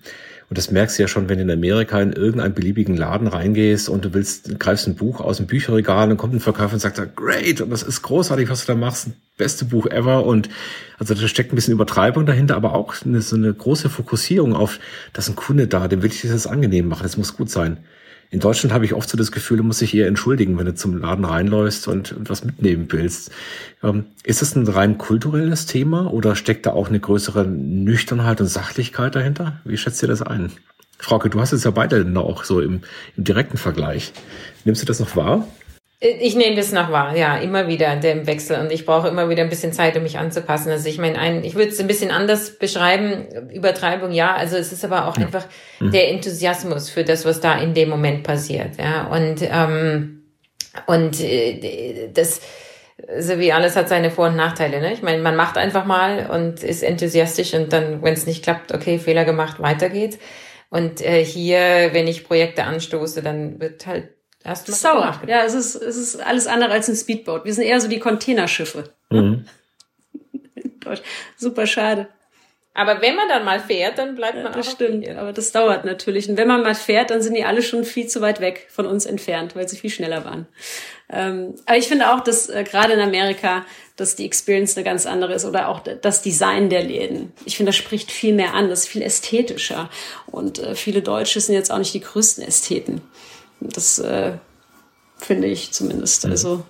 Und 0.48 0.58
das 0.58 0.70
merkst 0.70 0.98
du 0.98 1.02
ja 1.02 1.08
schon, 1.08 1.28
wenn 1.28 1.38
du 1.38 1.44
in 1.44 1.50
Amerika 1.50 2.00
in 2.00 2.12
irgendeinen 2.12 2.52
beliebigen 2.52 2.96
Laden 2.96 3.26
reingehst 3.26 3.88
und 3.88 4.04
du 4.04 4.12
willst, 4.12 4.58
greifst 4.58 4.86
ein 4.86 4.96
Buch 4.96 5.20
aus 5.20 5.38
dem 5.38 5.46
Bücherregal 5.46 6.10
und 6.10 6.18
kommt 6.18 6.34
ein 6.34 6.40
Verkäufer 6.40 6.74
und 6.74 6.80
sagt, 6.80 7.16
great, 7.16 7.60
und 7.60 7.70
das 7.70 7.82
ist 7.82 8.02
großartig, 8.02 8.50
was 8.50 8.66
du 8.66 8.72
da 8.72 8.78
machst, 8.78 9.08
beste 9.36 9.64
Buch 9.64 9.86
ever. 9.86 10.24
Und 10.24 10.48
also 10.98 11.14
da 11.14 11.28
steckt 11.28 11.52
ein 11.52 11.56
bisschen 11.56 11.74
Übertreibung 11.74 12.26
dahinter, 12.26 12.56
aber 12.56 12.74
auch 12.74 12.94
eine, 13.04 13.22
so 13.22 13.36
eine 13.36 13.52
große 13.52 13.90
Fokussierung 13.90 14.54
auf, 14.54 14.78
dass 15.12 15.28
ein 15.28 15.36
Kunde 15.36 15.66
da, 15.66 15.88
dem 15.88 16.02
will 16.02 16.10
ich 16.10 16.22
das 16.22 16.46
angenehm 16.46 16.88
machen, 16.88 17.02
das 17.02 17.16
muss 17.16 17.36
gut 17.36 17.50
sein. 17.50 17.78
In 18.30 18.40
Deutschland 18.40 18.72
habe 18.72 18.86
ich 18.86 18.94
oft 18.94 19.10
so 19.10 19.18
das 19.18 19.30
Gefühl, 19.30 19.58
du 19.58 19.62
musst 19.62 19.82
dich 19.82 19.94
eher 19.94 20.06
entschuldigen, 20.06 20.56
wenn 20.56 20.64
du 20.64 20.74
zum 20.74 20.96
Laden 20.96 21.26
reinläufst 21.26 21.86
und 21.86 22.14
was 22.18 22.44
mitnehmen 22.44 22.86
willst. 22.88 23.30
Ähm, 23.82 24.06
ist 24.24 24.40
das 24.40 24.56
ein 24.56 24.66
rein 24.66 24.96
kulturelles 24.96 25.66
Thema 25.66 26.10
oder 26.10 26.34
steckt 26.34 26.64
da 26.64 26.72
auch 26.72 26.88
eine 26.88 26.98
größere 26.98 27.46
Nüchternheit 27.46 28.40
und 28.40 28.46
Sachlichkeit 28.46 29.14
dahinter? 29.14 29.60
Wie 29.66 29.76
schätzt 29.76 30.00
ihr 30.02 30.08
das 30.08 30.22
ein? 30.22 30.50
Frauke, 30.98 31.28
du 31.28 31.40
hast 31.40 31.52
es 31.52 31.64
ja 31.64 31.72
beide 31.72 32.10
auch 32.18 32.44
so 32.44 32.60
im, 32.60 32.80
im 33.18 33.24
direkten 33.24 33.58
Vergleich. 33.58 34.12
Nimmst 34.64 34.80
du 34.80 34.86
das 34.86 35.00
noch 35.00 35.14
wahr? 35.14 35.46
Ich 36.04 36.34
nehme 36.34 36.56
das 36.56 36.72
noch 36.72 36.90
wahr, 36.90 37.16
ja, 37.16 37.36
immer 37.36 37.68
wieder 37.68 37.94
der 37.94 38.26
Wechsel 38.26 38.58
und 38.58 38.72
ich 38.72 38.84
brauche 38.84 39.06
immer 39.06 39.28
wieder 39.28 39.44
ein 39.44 39.48
bisschen 39.48 39.72
Zeit, 39.72 39.96
um 39.96 40.02
mich 40.02 40.18
anzupassen. 40.18 40.72
Also 40.72 40.88
ich 40.88 40.98
meine, 40.98 41.16
ein, 41.16 41.44
ich 41.44 41.54
würde 41.54 41.70
es 41.70 41.78
ein 41.78 41.86
bisschen 41.86 42.10
anders 42.10 42.58
beschreiben, 42.58 43.28
Übertreibung, 43.52 44.10
ja, 44.10 44.34
also 44.34 44.56
es 44.56 44.72
ist 44.72 44.84
aber 44.84 45.06
auch 45.06 45.16
ja. 45.16 45.26
einfach 45.26 45.46
mhm. 45.78 45.92
der 45.92 46.10
Enthusiasmus 46.10 46.90
für 46.90 47.04
das, 47.04 47.24
was 47.24 47.40
da 47.40 47.56
in 47.56 47.72
dem 47.72 47.88
Moment 47.88 48.24
passiert, 48.24 48.78
ja, 48.78 49.06
und 49.06 49.42
ähm, 49.42 50.24
und 50.88 51.20
äh, 51.20 52.10
das 52.12 52.40
so 53.18 53.38
wie 53.38 53.52
alles 53.52 53.76
hat 53.76 53.88
seine 53.88 54.10
Vor- 54.10 54.28
und 54.28 54.36
Nachteile. 54.36 54.80
Ne? 54.80 54.92
Ich 54.92 55.02
meine, 55.02 55.22
man 55.22 55.36
macht 55.36 55.56
einfach 55.56 55.84
mal 55.84 56.30
und 56.30 56.62
ist 56.62 56.82
enthusiastisch 56.82 57.54
und 57.54 57.72
dann, 57.72 58.02
wenn 58.02 58.14
es 58.14 58.26
nicht 58.26 58.42
klappt, 58.42 58.72
okay, 58.72 58.98
Fehler 58.98 59.24
gemacht, 59.24 59.60
weiter 59.60 59.88
geht's. 59.88 60.18
Und 60.70 61.00
äh, 61.00 61.24
hier, 61.24 61.90
wenn 61.92 62.06
ich 62.06 62.26
Projekte 62.26 62.64
anstoße, 62.64 63.22
dann 63.22 63.60
wird 63.60 63.86
halt 63.86 64.08
Hast 64.44 64.68
du 64.68 64.72
Sauer. 64.72 65.20
Ja, 65.26 65.44
es 65.44 65.54
ist, 65.54 65.76
es 65.76 65.96
ist 65.96 66.20
alles 66.20 66.46
andere 66.46 66.72
als 66.72 66.88
ein 66.88 66.96
Speedboat. 66.96 67.44
Wir 67.44 67.54
sind 67.54 67.64
eher 67.64 67.80
so 67.80 67.88
die 67.88 68.00
Containerschiffe. 68.00 68.90
Mhm. 69.10 69.46
Super 71.36 71.66
schade. 71.66 72.08
Aber 72.74 73.02
wenn 73.02 73.14
man 73.16 73.28
dann 73.28 73.44
mal 73.44 73.60
fährt, 73.60 73.98
dann 73.98 74.14
bleibt 74.14 74.36
man 74.36 74.44
ja, 74.44 74.50
das 74.50 74.66
auch. 74.66 74.78
Das 74.78 74.86
stimmt, 74.86 75.08
aber 75.08 75.34
das 75.34 75.52
dauert 75.52 75.84
natürlich. 75.84 76.30
Und 76.30 76.38
wenn 76.38 76.48
man 76.48 76.62
mal 76.62 76.74
fährt, 76.74 77.10
dann 77.10 77.20
sind 77.20 77.34
die 77.34 77.44
alle 77.44 77.60
schon 77.60 77.84
viel 77.84 78.06
zu 78.06 78.22
weit 78.22 78.40
weg 78.40 78.66
von 78.70 78.86
uns 78.86 79.04
entfernt, 79.04 79.54
weil 79.54 79.68
sie 79.68 79.76
viel 79.76 79.90
schneller 79.90 80.24
waren. 80.24 80.46
Ähm, 81.10 81.54
aber 81.66 81.76
ich 81.76 81.86
finde 81.86 82.10
auch, 82.10 82.20
dass 82.20 82.48
äh, 82.48 82.64
gerade 82.64 82.94
in 82.94 83.00
Amerika, 83.00 83.66
dass 83.96 84.16
die 84.16 84.24
Experience 84.24 84.74
eine 84.76 84.84
ganz 84.84 85.04
andere 85.04 85.34
ist 85.34 85.44
oder 85.44 85.68
auch 85.68 85.80
das 85.80 86.22
Design 86.22 86.70
der 86.70 86.82
Läden. 86.82 87.34
Ich 87.44 87.58
finde, 87.58 87.68
das 87.68 87.76
spricht 87.76 88.10
viel 88.10 88.32
mehr 88.32 88.54
an, 88.54 88.70
das 88.70 88.80
ist 88.80 88.88
viel 88.88 89.02
ästhetischer. 89.02 89.90
Und 90.26 90.58
äh, 90.58 90.74
viele 90.74 91.02
Deutsche 91.02 91.40
sind 91.40 91.54
jetzt 91.54 91.70
auch 91.70 91.78
nicht 91.78 91.92
die 91.92 92.00
größten 92.00 92.42
Ästheten. 92.42 93.02
Das 93.68 93.98
äh, 93.98 94.32
finde 95.18 95.48
ich 95.48 95.72
zumindest. 95.72 96.24
Mhm. 96.24 96.30
Also 96.30 96.64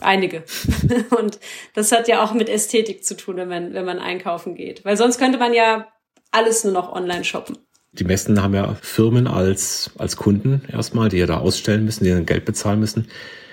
einige. 0.00 0.44
Und 1.18 1.38
das 1.74 1.92
hat 1.92 2.08
ja 2.08 2.22
auch 2.24 2.32
mit 2.34 2.48
Ästhetik 2.48 3.04
zu 3.04 3.16
tun, 3.16 3.36
wenn 3.36 3.48
man, 3.48 3.74
wenn 3.74 3.84
man 3.84 3.98
einkaufen 3.98 4.54
geht. 4.54 4.84
Weil 4.84 4.96
sonst 4.96 5.18
könnte 5.18 5.38
man 5.38 5.52
ja 5.52 5.88
alles 6.30 6.64
nur 6.64 6.72
noch 6.72 6.92
online 6.92 7.24
shoppen. 7.24 7.58
Die 7.92 8.04
Messen 8.04 8.40
haben 8.40 8.54
ja 8.54 8.76
Firmen 8.80 9.26
als, 9.26 9.90
als 9.98 10.16
Kunden 10.16 10.62
erstmal, 10.72 11.08
die 11.08 11.18
ja 11.18 11.26
da 11.26 11.38
ausstellen 11.38 11.84
müssen, 11.84 12.04
die 12.04 12.10
dann 12.10 12.26
Geld 12.26 12.44
bezahlen 12.44 12.78
müssen. 12.78 13.08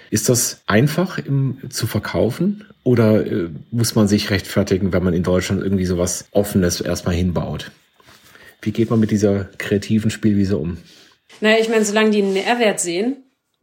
Ist 0.09 0.29
das 0.29 0.61
einfach 0.67 1.17
im, 1.17 1.57
zu 1.69 1.87
verkaufen 1.87 2.65
oder 2.83 3.25
äh, 3.25 3.49
muss 3.71 3.95
man 3.95 4.07
sich 4.07 4.29
rechtfertigen, 4.29 4.93
wenn 4.93 5.03
man 5.03 5.13
in 5.13 5.23
Deutschland 5.23 5.61
irgendwie 5.61 5.85
sowas 5.85 6.27
Offenes 6.31 6.81
erstmal 6.81 7.15
hinbaut? 7.15 7.71
Wie 8.61 8.71
geht 8.71 8.89
man 8.89 8.99
mit 8.99 9.11
dieser 9.11 9.45
kreativen 9.57 10.11
Spielwiese 10.11 10.57
um? 10.57 10.77
Naja, 11.41 11.57
ich 11.59 11.69
meine, 11.69 11.85
solange 11.85 12.11
die 12.11 12.21
einen 12.21 12.33
Mehrwert 12.33 12.79
sehen 12.79 13.17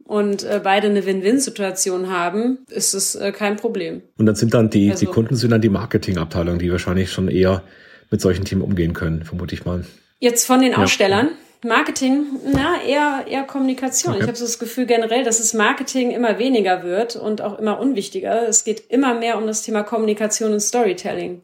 und 0.05 0.43
äh, 0.43 0.61
beide 0.63 0.87
eine 0.87 1.05
Win-Win-Situation 1.05 2.09
haben, 2.09 2.59
ist 2.69 2.93
es 2.93 3.15
äh, 3.15 3.31
kein 3.31 3.57
Problem. 3.57 4.01
Und 4.17 4.25
dann 4.25 4.35
sind 4.35 4.53
dann 4.53 4.69
die, 4.69 4.91
also, 4.91 5.05
die 5.05 5.11
Kunden 5.11 5.35
sind 5.35 5.51
dann 5.51 5.61
die 5.61 5.69
Marketingabteilung, 5.69 6.59
die 6.59 6.71
wahrscheinlich 6.71 7.11
schon 7.11 7.27
eher 7.27 7.63
mit 8.11 8.21
solchen 8.21 8.45
Themen 8.45 8.61
umgehen 8.61 8.93
können, 8.93 9.23
vermute 9.23 9.55
ich 9.55 9.65
mal. 9.65 9.85
Jetzt 10.19 10.45
von 10.45 10.61
den 10.61 10.73
ja. 10.73 10.77
Ausstellern. 10.77 11.29
Marketing, 11.63 12.25
na, 12.53 12.81
eher, 12.83 13.25
eher 13.27 13.43
Kommunikation. 13.43 14.13
Okay. 14.13 14.21
Ich 14.21 14.27
habe 14.27 14.37
so 14.37 14.45
das 14.45 14.59
Gefühl 14.59 14.85
generell, 14.85 15.23
dass 15.23 15.39
das 15.39 15.53
Marketing 15.53 16.11
immer 16.11 16.37
weniger 16.37 16.83
wird 16.83 17.15
und 17.15 17.41
auch 17.41 17.57
immer 17.57 17.79
unwichtiger. 17.79 18.47
Es 18.47 18.63
geht 18.63 18.83
immer 18.89 19.15
mehr 19.15 19.37
um 19.37 19.47
das 19.47 19.63
Thema 19.63 19.81
Kommunikation 19.81 20.53
und 20.53 20.59
Storytelling. 20.59 21.41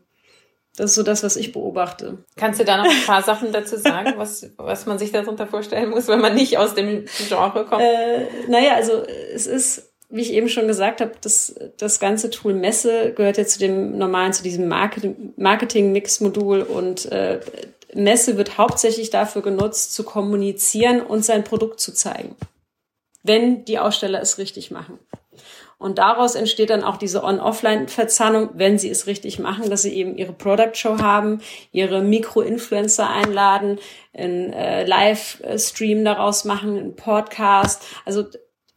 Das 0.78 0.92
ist 0.92 0.96
so 0.96 1.04
das, 1.04 1.22
was 1.22 1.36
ich 1.36 1.52
beobachte. 1.52 2.20
Kannst 2.38 2.60
du 2.60 2.64
da 2.64 2.78
noch 2.78 2.90
ein 2.90 3.06
paar 3.06 3.24
Sachen 3.24 3.52
dazu 3.52 3.78
sagen, 3.78 4.14
was, 4.16 4.50
was 4.58 4.86
man 4.86 4.98
sich 4.98 5.12
darunter 5.12 5.46
vorstellen 5.46 5.90
muss, 5.90 6.08
wenn 6.08 6.22
man 6.22 6.34
nicht 6.34 6.58
aus 6.58 6.76
dem 6.76 7.06
Genre 7.28 7.66
kommt? 7.66 7.82
Äh, 7.82 8.28
naja, 8.48 8.76
also 8.76 9.04
es 9.04 9.48
ist, 9.48 9.92
wie 10.10 10.22
ich 10.22 10.32
eben 10.32 10.48
schon 10.48 10.68
gesagt 10.68 11.02
habe, 11.02 11.12
das, 11.20 11.56
das 11.78 12.00
ganze 12.00 12.30
Tool 12.30 12.54
Messe 12.54 13.14
gehört 13.14 13.38
ja 13.38 13.46
zu 13.46 13.60
dem 13.60 13.98
normalen, 13.98 14.32
zu 14.32 14.44
diesem 14.44 14.70
Marketing-Mix-Modul 14.70 16.62
und 16.62 17.12
äh, 17.12 17.42
Messe 17.94 18.38
wird 18.38 18.58
hauptsächlich 18.58 19.10
dafür 19.10 19.42
genutzt, 19.42 19.94
zu 19.94 20.04
kommunizieren 20.04 21.02
und 21.02 21.26
sein 21.26 21.44
Produkt 21.44 21.82
zu 21.82 21.94
zeigen, 21.94 22.38
wenn 23.24 23.66
die 23.66 23.80
Aussteller 23.80 24.22
es 24.22 24.38
richtig 24.38 24.72
machen. 24.72 25.00
Und 25.82 25.98
daraus 25.98 26.36
entsteht 26.36 26.70
dann 26.70 26.84
auch 26.84 26.98
diese 26.98 27.24
On-Offline-Verzahnung, 27.24 28.52
wenn 28.54 28.78
sie 28.78 28.92
es 28.92 29.08
richtig 29.08 29.40
machen, 29.40 29.72
dass 29.72 29.82
sie 29.82 29.96
eben 29.96 30.16
ihre 30.16 30.32
Product-Show 30.32 31.00
haben, 31.00 31.42
ihre 31.72 32.04
Mikro-Influencer 32.04 33.10
einladen, 33.10 33.80
einen 34.14 34.54
äh, 34.54 34.86
Livestream 34.86 36.06
daraus 36.06 36.46
machen, 36.46 36.78
einen 36.78 36.96
Podcast. 36.96 37.82
Also 38.06 38.26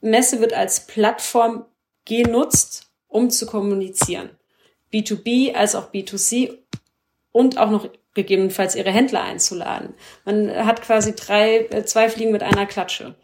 Messe 0.01 0.41
wird 0.41 0.55
als 0.55 0.87
Plattform 0.87 1.67
genutzt, 2.07 2.91
um 3.07 3.29
zu 3.29 3.45
kommunizieren. 3.45 4.31
B2B 4.91 5.55
als 5.55 5.75
auch 5.75 5.93
B2C 5.93 6.57
und 7.33 7.59
auch 7.59 7.69
noch 7.69 7.87
gegebenenfalls 8.15 8.77
ihre 8.77 8.91
Händler 8.91 9.25
einzuladen. 9.25 9.93
Man 10.25 10.65
hat 10.65 10.81
quasi 10.81 11.15
drei, 11.15 11.67
äh, 11.67 11.85
zwei 11.85 12.09
Fliegen 12.09 12.33
mit 12.33 12.43
einer 12.43 12.65
Klatsche, 12.65 13.15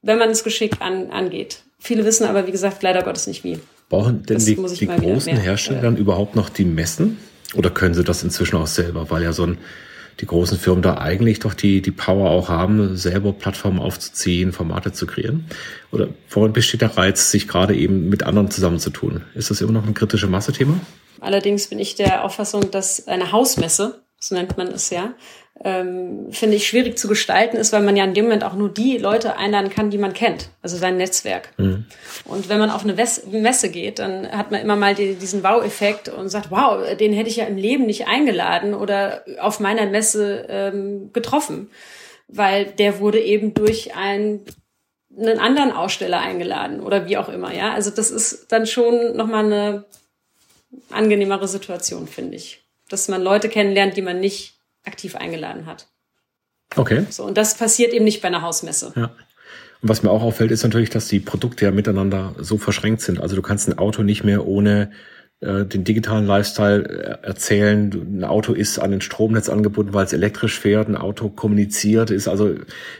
wenn 0.00 0.18
man 0.18 0.30
es 0.30 0.42
geschickt 0.42 0.82
an, 0.82 1.12
angeht. 1.12 1.62
Viele 1.84 2.04
wissen 2.04 2.26
aber, 2.26 2.46
wie 2.46 2.52
gesagt, 2.52 2.80
leider 2.84 3.02
Gottes 3.02 3.26
nicht 3.26 3.42
wie. 3.42 3.58
Brauchen 3.88 4.22
denn 4.22 4.36
das 4.36 4.44
die, 4.44 4.54
die 4.54 4.86
großen 4.86 5.36
Hersteller 5.36 5.80
dann 5.80 5.96
überhaupt 5.96 6.36
noch 6.36 6.48
die 6.48 6.64
Messen? 6.64 7.16
Oder 7.54 7.70
können 7.70 7.92
sie 7.92 8.04
das 8.04 8.22
inzwischen 8.22 8.54
auch 8.54 8.68
selber? 8.68 9.10
Weil 9.10 9.24
ja 9.24 9.32
so 9.32 9.44
ein, 9.44 9.58
die 10.20 10.26
großen 10.26 10.58
Firmen 10.58 10.82
da 10.82 10.98
eigentlich 10.98 11.40
doch 11.40 11.54
die, 11.54 11.82
die 11.82 11.90
Power 11.90 12.30
auch 12.30 12.48
haben, 12.48 12.96
selber 12.96 13.32
Plattformen 13.32 13.80
aufzuziehen, 13.80 14.52
Formate 14.52 14.92
zu 14.92 15.08
kreieren? 15.08 15.44
Oder 15.90 16.06
worin 16.30 16.52
besteht 16.52 16.82
der 16.82 16.96
Reiz, 16.96 17.32
sich 17.32 17.48
gerade 17.48 17.74
eben 17.74 18.08
mit 18.08 18.22
anderen 18.22 18.48
zusammenzutun? 18.48 19.22
Ist 19.34 19.50
das 19.50 19.60
immer 19.60 19.72
noch 19.72 19.84
ein 19.84 19.94
kritische 19.94 20.28
Masse-Thema? 20.28 20.78
Allerdings 21.18 21.66
bin 21.66 21.80
ich 21.80 21.96
der 21.96 22.24
Auffassung, 22.24 22.70
dass 22.70 23.08
eine 23.08 23.32
Hausmesse, 23.32 24.01
so 24.22 24.34
nennt 24.34 24.56
man 24.56 24.68
es 24.68 24.90
ja, 24.90 25.14
ähm, 25.64 26.28
finde 26.30 26.56
ich 26.56 26.66
schwierig 26.66 26.98
zu 26.98 27.08
gestalten 27.08 27.56
ist, 27.56 27.72
weil 27.72 27.82
man 27.82 27.96
ja 27.96 28.04
in 28.04 28.14
dem 28.14 28.24
Moment 28.24 28.44
auch 28.44 28.54
nur 28.54 28.68
die 28.68 28.98
Leute 28.98 29.36
einladen 29.36 29.70
kann, 29.70 29.90
die 29.90 29.98
man 29.98 30.12
kennt, 30.12 30.48
also 30.62 30.76
sein 30.76 30.96
Netzwerk. 30.96 31.50
Mhm. 31.58 31.86
Und 32.24 32.48
wenn 32.48 32.58
man 32.58 32.70
auf 32.70 32.84
eine 32.84 32.94
Messe 32.94 33.70
geht, 33.70 33.98
dann 33.98 34.30
hat 34.30 34.50
man 34.50 34.60
immer 34.60 34.76
mal 34.76 34.94
die, 34.94 35.14
diesen 35.14 35.42
Wow-Effekt 35.42 36.08
und 36.08 36.28
sagt, 36.28 36.50
wow, 36.50 36.96
den 36.96 37.12
hätte 37.12 37.28
ich 37.28 37.36
ja 37.36 37.44
im 37.44 37.56
Leben 37.56 37.86
nicht 37.86 38.06
eingeladen 38.06 38.74
oder 38.74 39.24
auf 39.40 39.60
meiner 39.60 39.86
Messe 39.86 40.46
ähm, 40.48 41.12
getroffen, 41.12 41.70
weil 42.28 42.66
der 42.66 42.98
wurde 43.00 43.20
eben 43.20 43.54
durch 43.54 43.94
ein 43.94 44.40
einen 45.14 45.40
anderen 45.40 45.72
Aussteller 45.72 46.20
eingeladen 46.20 46.80
oder 46.80 47.06
wie 47.06 47.18
auch 47.18 47.28
immer, 47.28 47.54
ja. 47.54 47.74
Also 47.74 47.90
das 47.90 48.10
ist 48.10 48.50
dann 48.50 48.66
schon 48.66 49.14
nochmal 49.14 49.44
eine 49.44 49.84
angenehmere 50.90 51.46
Situation, 51.48 52.06
finde 52.06 52.36
ich. 52.36 52.61
Dass 52.92 53.08
man 53.08 53.22
Leute 53.22 53.48
kennenlernt, 53.48 53.96
die 53.96 54.02
man 54.02 54.20
nicht 54.20 54.60
aktiv 54.84 55.16
eingeladen 55.16 55.64
hat. 55.64 55.88
Okay. 56.76 57.06
So, 57.08 57.24
und 57.24 57.38
das 57.38 57.56
passiert 57.56 57.94
eben 57.94 58.04
nicht 58.04 58.20
bei 58.20 58.28
einer 58.28 58.42
Hausmesse. 58.42 58.92
Ja. 58.94 59.16
Und 59.80 59.88
was 59.88 60.02
mir 60.02 60.10
auch 60.10 60.22
auffällt, 60.22 60.50
ist 60.50 60.62
natürlich, 60.62 60.90
dass 60.90 61.08
die 61.08 61.18
Produkte 61.18 61.64
ja 61.64 61.70
miteinander 61.70 62.34
so 62.38 62.58
verschränkt 62.58 63.00
sind. 63.00 63.18
Also 63.18 63.34
du 63.34 63.40
kannst 63.40 63.66
ein 63.66 63.78
Auto 63.78 64.02
nicht 64.02 64.24
mehr 64.24 64.46
ohne 64.46 64.92
äh, 65.42 65.64
den 65.64 65.82
digitalen 65.82 66.24
Lifestyle 66.24 66.84
äh, 66.84 67.26
erzählen. 67.26 67.90
Ein 67.92 68.22
Auto 68.22 68.52
ist 68.52 68.78
an 68.78 68.92
ein 68.92 69.00
Stromnetz 69.00 69.48
angebunden, 69.48 69.92
weil 69.92 70.04
es 70.04 70.12
elektrisch 70.12 70.60
fährt. 70.60 70.88
Ein 70.88 70.96
Auto 70.96 71.28
kommuniziert, 71.30 72.12
ist 72.12 72.28
also 72.28 72.54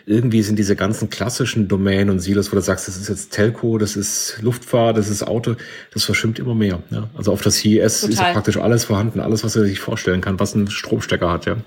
irgendwie 0.07 0.43
sind 0.43 0.59
diese 0.59 0.75
ganzen 0.75 1.09
klassischen 1.09 1.69
Domänen 1.69 2.11
und 2.11 2.19
Silos, 2.19 2.51
wo 2.51 2.57
du 2.57 2.63
sagst, 2.63 2.89
das 2.89 2.97
ist 2.97 3.09
jetzt 3.09 3.31
Telco, 3.33 3.79
das 3.79 3.95
ist 3.95 4.39
Luftfahrt, 4.43 4.97
das 4.97 5.09
ist 5.09 5.23
Auto, 5.23 5.55
das 5.95 6.05
verschwimmt 6.05 6.41
immer 6.41 6.57
mehr. 6.57 6.83
Ja? 6.91 7.09
Also 7.17 7.33
auf 7.33 7.43
das 7.43 7.59
CES 7.59 8.01
Total. 8.01 8.13
ist 8.13 8.19
ja 8.19 8.33
praktisch 8.33 8.57
alles 8.57 8.85
vorhanden, 8.85 9.21
alles, 9.21 9.45
was 9.45 9.55
er 9.55 9.63
sich 9.63 9.79
vorstellen 9.79 10.21
kann, 10.21 10.41
was 10.41 10.57
ein 10.57 10.69
Stromstecker 10.69 11.31
hat, 11.31 11.47
ja. 11.47 11.59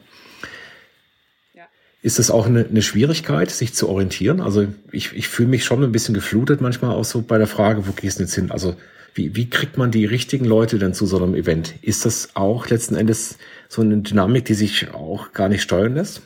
Ist 2.01 2.19
das 2.19 2.29
auch 2.29 2.45
eine, 2.45 2.65
eine 2.65 2.83
Schwierigkeit, 2.83 3.49
sich 3.49 3.73
zu 3.73 3.89
orientieren? 3.89 4.39
Also 4.39 4.67
ich, 4.91 5.13
ich 5.13 5.27
fühle 5.27 5.49
mich 5.49 5.63
schon 5.63 5.83
ein 5.83 5.91
bisschen 5.91 6.13
geflutet 6.13 6.61
manchmal 6.61 6.91
auch 6.91 7.05
so 7.05 7.21
bei 7.21 7.39
der 7.39 7.47
Frage, 7.47 7.87
wo 7.87 7.93
gehst 7.93 8.19
du 8.19 8.23
jetzt 8.23 8.35
hin? 8.35 8.51
Also 8.51 8.75
wie, 9.15 9.35
wie 9.35 9.49
kriegt 9.49 9.77
man 9.77 9.91
die 9.91 10.05
richtigen 10.05 10.45
Leute 10.45 10.77
denn 10.77 10.93
zu 10.93 11.05
so 11.05 11.17
einem 11.17 11.35
Event? 11.35 11.73
Ist 11.81 12.05
das 12.05 12.35
auch 12.35 12.67
letzten 12.67 12.95
Endes 12.95 13.37
so 13.69 13.81
eine 13.81 13.97
Dynamik, 13.97 14.45
die 14.45 14.53
sich 14.53 14.93
auch 14.93 15.31
gar 15.31 15.47
nicht 15.47 15.61
steuern 15.61 15.95
lässt? 15.95 16.21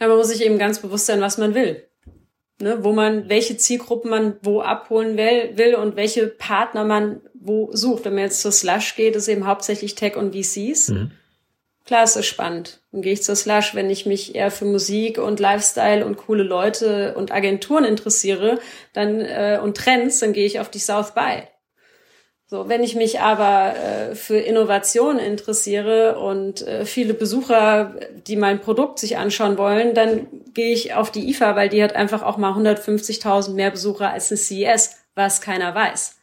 Ja, 0.00 0.08
man 0.08 0.16
muss 0.16 0.28
sich 0.28 0.44
eben 0.44 0.58
ganz 0.58 0.80
bewusst 0.80 1.06
sein, 1.06 1.20
was 1.20 1.38
man 1.38 1.54
will. 1.54 1.84
Ne, 2.60 2.84
wo 2.84 2.92
man, 2.92 3.30
welche 3.30 3.56
Zielgruppen 3.56 4.10
man 4.10 4.36
wo 4.42 4.60
abholen 4.60 5.16
will, 5.16 5.56
will 5.56 5.76
und 5.76 5.96
welche 5.96 6.26
Partner 6.26 6.84
man 6.84 7.20
wo 7.32 7.70
sucht. 7.72 8.04
Wenn 8.04 8.14
man 8.14 8.24
jetzt 8.24 8.42
zur 8.42 8.52
Slush 8.52 8.96
geht, 8.96 9.16
ist 9.16 9.28
eben 9.28 9.46
hauptsächlich 9.46 9.94
Tech 9.94 10.16
und 10.16 10.34
VCs. 10.34 10.88
Mhm. 10.90 11.12
Klar, 11.86 12.02
es 12.04 12.16
ist 12.16 12.26
spannend. 12.26 12.80
Dann 12.92 13.02
gehe 13.02 13.14
ich 13.14 13.22
zur 13.22 13.36
Slush, 13.36 13.74
wenn 13.74 13.88
ich 13.88 14.04
mich 14.04 14.34
eher 14.34 14.50
für 14.50 14.66
Musik 14.66 15.16
und 15.16 15.40
Lifestyle 15.40 16.04
und 16.04 16.18
coole 16.18 16.42
Leute 16.42 17.14
und 17.14 17.32
Agenturen 17.32 17.84
interessiere, 17.84 18.58
dann 18.92 19.20
äh, 19.20 19.58
und 19.62 19.76
Trends, 19.76 20.20
dann 20.20 20.34
gehe 20.34 20.44
ich 20.44 20.60
auf 20.60 20.70
die 20.70 20.78
South 20.80 21.14
by. 21.14 21.44
So, 22.52 22.68
wenn 22.68 22.82
ich 22.82 22.96
mich 22.96 23.20
aber 23.20 23.76
äh, 23.76 24.14
für 24.16 24.36
Innovation 24.36 25.20
interessiere 25.20 26.18
und 26.18 26.66
äh, 26.66 26.84
viele 26.84 27.14
Besucher, 27.14 27.94
die 28.26 28.34
mein 28.34 28.60
Produkt 28.60 28.98
sich 28.98 29.18
anschauen 29.18 29.56
wollen, 29.56 29.94
dann 29.94 30.26
gehe 30.52 30.72
ich 30.72 30.94
auf 30.94 31.12
die 31.12 31.30
IFA, 31.30 31.54
weil 31.54 31.68
die 31.68 31.80
hat 31.80 31.94
einfach 31.94 32.24
auch 32.24 32.38
mal 32.38 32.52
150.000 32.52 33.54
mehr 33.54 33.70
Besucher 33.70 34.10
als 34.10 34.32
eine 34.32 34.38
CES, 34.38 34.96
was 35.14 35.40
keiner 35.40 35.76
weiß. 35.76 36.16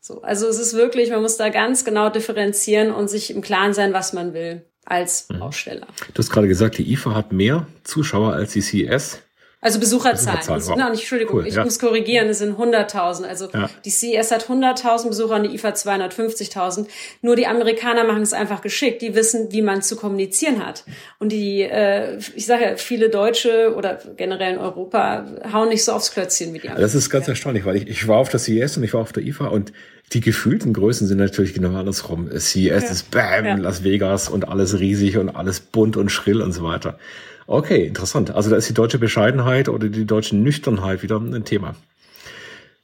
So, 0.00 0.22
also 0.22 0.48
es 0.48 0.58
ist 0.58 0.74
wirklich, 0.74 1.10
man 1.10 1.22
muss 1.22 1.36
da 1.36 1.50
ganz 1.50 1.84
genau 1.84 2.10
differenzieren 2.10 2.90
und 2.90 3.08
sich 3.08 3.30
im 3.30 3.42
Klaren 3.42 3.74
sein, 3.74 3.92
was 3.92 4.12
man 4.12 4.34
will 4.34 4.64
als 4.84 5.28
mhm. 5.28 5.40
Aussteller. 5.40 5.86
Du 6.14 6.18
hast 6.18 6.30
gerade 6.30 6.48
gesagt, 6.48 6.78
die 6.78 6.92
IFA 6.92 7.14
hat 7.14 7.30
mehr 7.30 7.68
Zuschauer 7.84 8.32
als 8.32 8.54
die 8.54 8.60
CES. 8.60 9.22
Also 9.62 9.80
Besucherzahlen. 9.80 10.38
Besucherzahlen 10.38 10.80
wow. 10.80 10.90
nicht, 10.90 11.00
Entschuldigung, 11.00 11.38
cool, 11.38 11.46
ich 11.46 11.54
ja. 11.54 11.64
muss 11.64 11.78
korrigieren, 11.78 12.28
es 12.28 12.38
sind 12.38 12.58
100.000. 12.58 13.24
Also 13.24 13.48
ja. 13.52 13.70
die 13.84 13.90
CES 13.90 14.30
hat 14.30 14.46
100.000 14.48 15.08
Besucher 15.08 15.36
und 15.36 15.44
die 15.44 15.54
IFA 15.54 15.70
250.000. 15.70 16.86
Nur 17.22 17.36
die 17.36 17.46
Amerikaner 17.46 18.04
machen 18.04 18.22
es 18.22 18.34
einfach 18.34 18.60
geschickt. 18.60 19.00
Die 19.00 19.14
wissen, 19.14 19.50
wie 19.52 19.62
man 19.62 19.80
zu 19.80 19.96
kommunizieren 19.96 20.64
hat. 20.64 20.84
Und 21.18 21.32
die, 21.32 21.62
äh, 21.62 22.18
ich 22.34 22.44
sage 22.44 22.64
ja, 22.64 22.76
viele 22.76 23.08
Deutsche 23.08 23.74
oder 23.74 23.98
generell 24.16 24.54
in 24.54 24.58
Europa 24.58 25.26
hauen 25.50 25.70
nicht 25.70 25.84
so 25.84 25.92
aufs 25.92 26.12
Klötzchen 26.12 26.52
wie 26.52 26.58
die 26.58 26.68
Amerikaner. 26.68 26.80
Das 26.80 26.94
ist 26.94 27.08
ganz 27.08 27.26
erstaunlich, 27.26 27.64
weil 27.64 27.76
ich, 27.76 27.88
ich 27.88 28.06
war 28.06 28.18
auf 28.18 28.28
der 28.28 28.38
CES 28.38 28.76
und 28.76 28.84
ich 28.84 28.92
war 28.92 29.00
auf 29.00 29.12
der 29.12 29.24
IFA 29.24 29.46
und 29.46 29.72
die 30.12 30.20
gefühlten 30.20 30.74
Größen 30.74 31.06
sind 31.06 31.18
natürlich 31.18 31.54
genau 31.54 31.76
andersrum. 31.76 32.30
CES 32.30 32.52
ja. 32.52 32.76
ist 32.76 33.10
Bam. 33.10 33.58
Las 33.58 33.82
Vegas 33.82 34.28
und 34.28 34.48
alles 34.48 34.78
riesig 34.78 35.16
und 35.16 35.30
alles 35.30 35.60
bunt 35.60 35.96
und 35.96 36.10
schrill 36.10 36.42
und 36.42 36.52
so 36.52 36.62
weiter. 36.62 36.98
Okay, 37.46 37.86
interessant. 37.86 38.30
Also 38.30 38.50
da 38.50 38.56
ist 38.56 38.68
die 38.68 38.74
deutsche 38.74 38.98
Bescheidenheit 38.98 39.68
oder 39.68 39.88
die 39.88 40.04
deutsche 40.04 40.36
Nüchternheit 40.36 41.02
wieder 41.02 41.20
ein 41.20 41.44
Thema. 41.44 41.74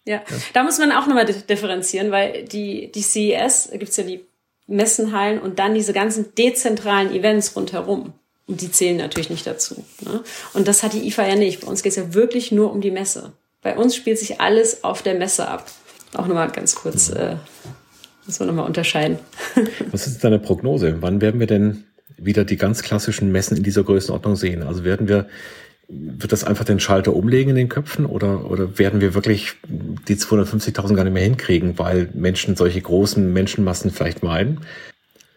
Ja, 0.05 0.17
ja. 0.17 0.23
da 0.53 0.63
muss 0.63 0.79
man 0.79 0.93
auch 0.93 1.07
nochmal 1.07 1.27
differenzieren, 1.27 2.11
weil 2.11 2.45
die, 2.45 2.91
die 2.93 3.03
CES, 3.03 3.69
da 3.71 3.77
gibt's 3.77 3.97
ja 3.97 4.05
die 4.05 4.25
Messenhallen 4.67 5.41
und 5.41 5.59
dann 5.59 5.75
diese 5.75 5.93
ganzen 5.93 6.35
dezentralen 6.35 7.13
Events 7.13 7.55
rundherum. 7.57 8.13
Und 8.47 8.61
die 8.61 8.71
zählen 8.71 8.97
natürlich 8.97 9.31
nicht 9.31 9.47
dazu. 9.47 9.85
Ne? 10.01 10.23
Und 10.55 10.67
das 10.67 10.83
hat 10.83 10.93
die 10.93 11.07
IFA 11.07 11.27
ja 11.27 11.37
nicht. 11.37 11.61
Bei 11.61 11.69
uns 11.69 11.83
geht's 11.83 11.97
ja 11.97 12.15
wirklich 12.15 12.53
nur 12.53 12.73
um 12.73 12.81
die 12.81 12.91
Messe. 12.91 13.33
Bei 13.63 13.77
uns 13.77 13.95
spielt 13.95 14.19
sich 14.19 14.41
alles 14.41 14.83
auf 14.83 15.03
der 15.03 15.15
Messe 15.15 15.47
ab. 15.47 15.71
Auch 16.15 16.27
nochmal 16.27 16.51
ganz 16.51 16.75
kurz, 16.75 17.09
äh, 17.11 17.37
müssen 18.27 18.41
wir 18.41 18.47
nochmal 18.47 18.67
unterscheiden. 18.67 19.19
Was 19.91 20.07
ist 20.07 20.23
deine 20.25 20.39
Prognose? 20.39 20.97
Wann 21.01 21.21
werden 21.21 21.39
wir 21.39 21.47
denn 21.47 21.85
wieder 22.25 22.45
die 22.45 22.57
ganz 22.57 22.83
klassischen 22.83 23.33
Messen 23.33 23.57
in 23.57 23.63
dieser 23.63 23.85
Größenordnung 23.85 24.37
sehen? 24.37 24.63
Also 24.63 24.85
werden 24.85 25.09
wir, 25.09 25.27
wird 25.89 26.33
das 26.33 26.45
einfach 26.45 26.65
den 26.65 26.81
Schalter 26.81 27.15
umlegen 27.15 27.51
in 27.51 27.57
den 27.57 27.69
Köpfen 27.69 28.07
oder, 28.07 28.51
oder 28.51 28.79
werden 28.79 29.01
wir 29.01 29.15
wirklich 29.15 29.55
die 29.67 30.17
250.000 30.17 30.95
gar 30.95 31.05
nicht 31.05 31.13
mehr 31.13 31.23
hinkriegen, 31.23 31.79
weil 31.79 32.09
Menschen 32.15 32.57
solche 32.57 32.81
großen 32.81 33.33
Menschenmassen 33.33 33.91
vielleicht 33.91 34.23
meiden? 34.23 34.61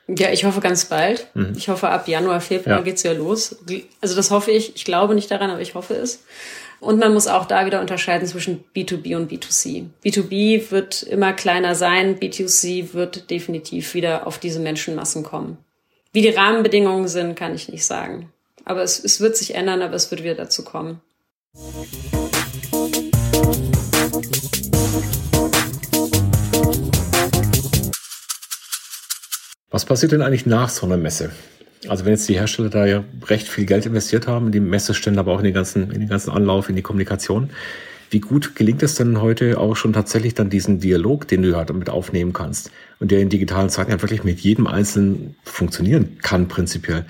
Ja, 0.07 0.31
ich 0.31 0.45
hoffe 0.45 0.61
ganz 0.61 0.85
bald. 0.85 1.27
Mhm. 1.33 1.53
Ich 1.57 1.67
hoffe, 1.67 1.89
ab 1.89 2.07
Januar, 2.07 2.39
Februar 2.39 2.77
ja. 2.77 2.83
geht's 2.83 3.03
ja 3.03 3.13
los. 3.13 3.57
Also 4.01 4.15
das 4.15 4.29
hoffe 4.29 4.51
ich. 4.51 4.75
Ich 4.75 4.85
glaube 4.85 5.15
nicht 5.15 5.31
daran, 5.31 5.49
aber 5.49 5.61
ich 5.61 5.73
hoffe 5.73 5.95
es. 5.95 6.23
Und 6.79 6.99
man 6.99 7.13
muss 7.13 7.27
auch 7.27 7.45
da 7.45 7.65
wieder 7.65 7.81
unterscheiden 7.81 8.27
zwischen 8.27 8.63
B2B 8.75 9.15
und 9.15 9.31
B2C. 9.31 9.85
B2B 10.03 10.69
wird 10.71 11.03
immer 11.03 11.33
kleiner 11.33 11.73
sein, 11.73 12.19
B2C 12.19 12.93
wird 12.93 13.31
definitiv 13.31 13.93
wieder 13.95 14.27
auf 14.27 14.37
diese 14.37 14.59
Menschenmassen 14.59 15.23
kommen. 15.23 15.57
Wie 16.15 16.21
die 16.21 16.29
Rahmenbedingungen 16.29 17.09
sind, 17.09 17.35
kann 17.35 17.53
ich 17.53 17.67
nicht 17.67 17.85
sagen. 17.85 18.31
Aber 18.63 18.81
es, 18.83 19.03
es 19.03 19.19
wird 19.19 19.35
sich 19.35 19.53
ändern, 19.53 19.81
aber 19.81 19.95
es 19.95 20.11
wird 20.11 20.23
wieder 20.23 20.35
dazu 20.35 20.63
kommen. 20.63 21.01
Was 29.69 29.83
passiert 29.83 30.13
denn 30.13 30.21
eigentlich 30.21 30.45
nach 30.45 30.69
so 30.69 30.85
einer 30.85 30.95
Messe? 30.95 31.31
Also 31.89 32.05
wenn 32.05 32.13
jetzt 32.13 32.29
die 32.29 32.35
Hersteller 32.35 32.69
da 32.69 32.85
ja 32.85 33.03
recht 33.25 33.49
viel 33.49 33.65
Geld 33.65 33.85
investiert 33.85 34.25
haben, 34.25 34.45
in 34.45 34.51
die 34.53 34.61
Messestände, 34.61 35.19
aber 35.19 35.33
auch 35.33 35.39
in 35.39 35.43
den 35.43 35.53
ganzen, 35.53 35.91
in 35.91 35.99
den 35.99 36.07
ganzen 36.07 36.29
Anlauf, 36.29 36.69
in 36.69 36.77
die 36.77 36.81
Kommunikation, 36.81 37.49
wie 38.09 38.21
gut 38.21 38.55
gelingt 38.55 38.83
es 38.83 38.95
denn 38.95 39.21
heute 39.21 39.59
auch 39.59 39.75
schon 39.75 39.91
tatsächlich 39.91 40.33
dann 40.33 40.49
diesen 40.49 40.79
Dialog, 40.79 41.27
den 41.27 41.41
du 41.41 41.51
ja 41.51 41.65
damit 41.65 41.89
aufnehmen 41.89 42.31
kannst 42.31 42.71
und 42.99 43.11
der 43.11 43.19
in 43.19 43.29
digitalen 43.29 43.69
Zeiten 43.69 43.91
ja 43.91 44.01
wirklich 44.01 44.23
mit 44.23 44.39
jedem 44.39 44.67
Einzelnen 44.67 45.35
funktionieren 45.55 46.19
kann 46.21 46.47
prinzipiell? 46.47 47.05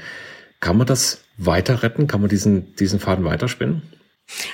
Kann 0.60 0.78
man 0.78 0.88
das 0.88 1.22
weiter 1.38 1.84
retten? 1.84 2.08
Kann 2.08 2.22
man 2.22 2.30
diesen, 2.30 2.76
diesen 2.76 3.00
Faden 3.00 3.26
weiterspinnen? 3.26 3.82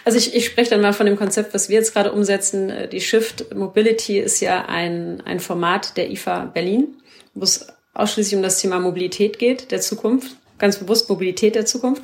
Also 0.04 0.18
ich, 0.18 0.36
ich 0.36 0.46
spreche 0.46 0.72
dann 0.72 0.82
mal 0.82 0.94
von 0.94 1.06
dem 1.06 1.16
Konzept, 1.16 1.54
was 1.54 1.70
wir 1.70 1.76
jetzt 1.76 1.94
gerade 1.94 2.12
umsetzen. 2.12 2.72
Die 2.92 3.02
Shift 3.02 3.56
Mobility 3.56 4.20
ist 4.20 4.42
ja 4.42 4.66
ein, 4.66 5.22
ein 5.22 5.40
Format 5.40 5.96
der 5.98 6.12
IFA 6.12 6.46
Berlin, 6.46 6.96
wo 7.34 7.44
es 7.44 7.68
ausschließlich 7.94 8.36
um 8.36 8.44
das 8.44 8.60
Thema 8.60 8.80
Mobilität 8.80 9.40
geht, 9.40 9.72
der 9.72 9.82
Zukunft, 9.82 10.36
ganz 10.58 10.78
bewusst 10.78 11.10
Mobilität 11.10 11.56
der 11.56 11.66
Zukunft. 11.66 12.04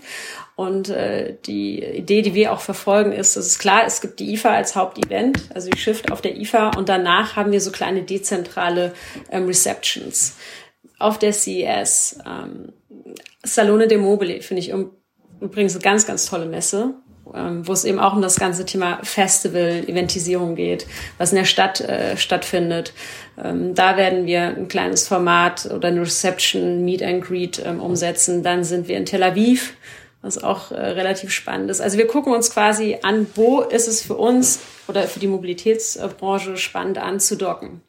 Und 0.55 0.89
äh, 0.89 1.35
die 1.45 1.83
Idee, 1.83 2.21
die 2.21 2.33
wir 2.33 2.51
auch 2.51 2.61
verfolgen, 2.61 3.11
ist, 3.11 3.35
dass 3.37 3.45
es 3.45 3.59
klar, 3.59 3.83
es 3.85 4.01
gibt 4.01 4.19
die 4.19 4.33
IFA 4.33 4.55
als 4.55 4.75
Hauptevent, 4.75 5.41
also 5.53 5.69
die 5.69 5.77
Shift 5.77 6.11
auf 6.11 6.21
der 6.21 6.37
IFA 6.37 6.71
und 6.77 6.89
danach 6.89 7.35
haben 7.35 7.51
wir 7.51 7.61
so 7.61 7.71
kleine 7.71 8.01
dezentrale 8.01 8.93
ähm, 9.29 9.45
Receptions. 9.45 10.35
Auf 10.99 11.19
der 11.19 11.33
CES, 11.33 12.19
ähm, 12.25 12.73
Salone 13.43 13.87
de 13.87 13.97
Mobile 13.97 14.41
finde 14.41 14.61
ich 14.61 14.73
übrigens 15.39 15.73
eine 15.73 15.83
ganz, 15.83 16.05
ganz 16.05 16.25
tolle 16.25 16.45
Messe 16.45 16.95
ähm, 17.33 17.67
wo 17.67 17.73
es 17.73 17.85
eben 17.85 17.99
auch 17.99 18.13
um 18.13 18.21
das 18.21 18.37
ganze 18.37 18.65
Thema 18.65 18.99
Festival, 19.03 19.83
Eventisierung 19.87 20.55
geht, 20.55 20.87
was 21.17 21.31
in 21.31 21.37
der 21.37 21.45
Stadt 21.45 21.81
äh, 21.81 22.17
stattfindet. 22.17 22.93
Ähm, 23.41 23.75
da 23.75 23.97
werden 23.97 24.25
wir 24.25 24.41
ein 24.43 24.67
kleines 24.67 25.07
Format 25.07 25.65
oder 25.65 25.89
eine 25.89 26.01
Reception, 26.01 26.85
Meet 26.85 27.03
and 27.03 27.23
Greet 27.23 27.61
ähm, 27.65 27.81
umsetzen. 27.81 28.43
Dann 28.43 28.63
sind 28.63 28.87
wir 28.87 28.97
in 28.97 29.05
Tel 29.05 29.23
Aviv, 29.23 29.73
was 30.21 30.41
auch 30.41 30.71
äh, 30.71 30.75
relativ 30.75 31.31
spannend 31.31 31.69
ist. 31.69 31.81
Also 31.81 31.97
wir 31.97 32.07
gucken 32.07 32.33
uns 32.33 32.51
quasi 32.51 32.97
an, 33.01 33.27
wo 33.35 33.61
ist 33.61 33.87
es 33.87 34.01
für 34.01 34.15
uns 34.15 34.59
oder 34.87 35.03
für 35.03 35.19
die 35.19 35.27
Mobilitätsbranche 35.27 36.57
spannend 36.57 36.97
anzudocken. 36.97 37.81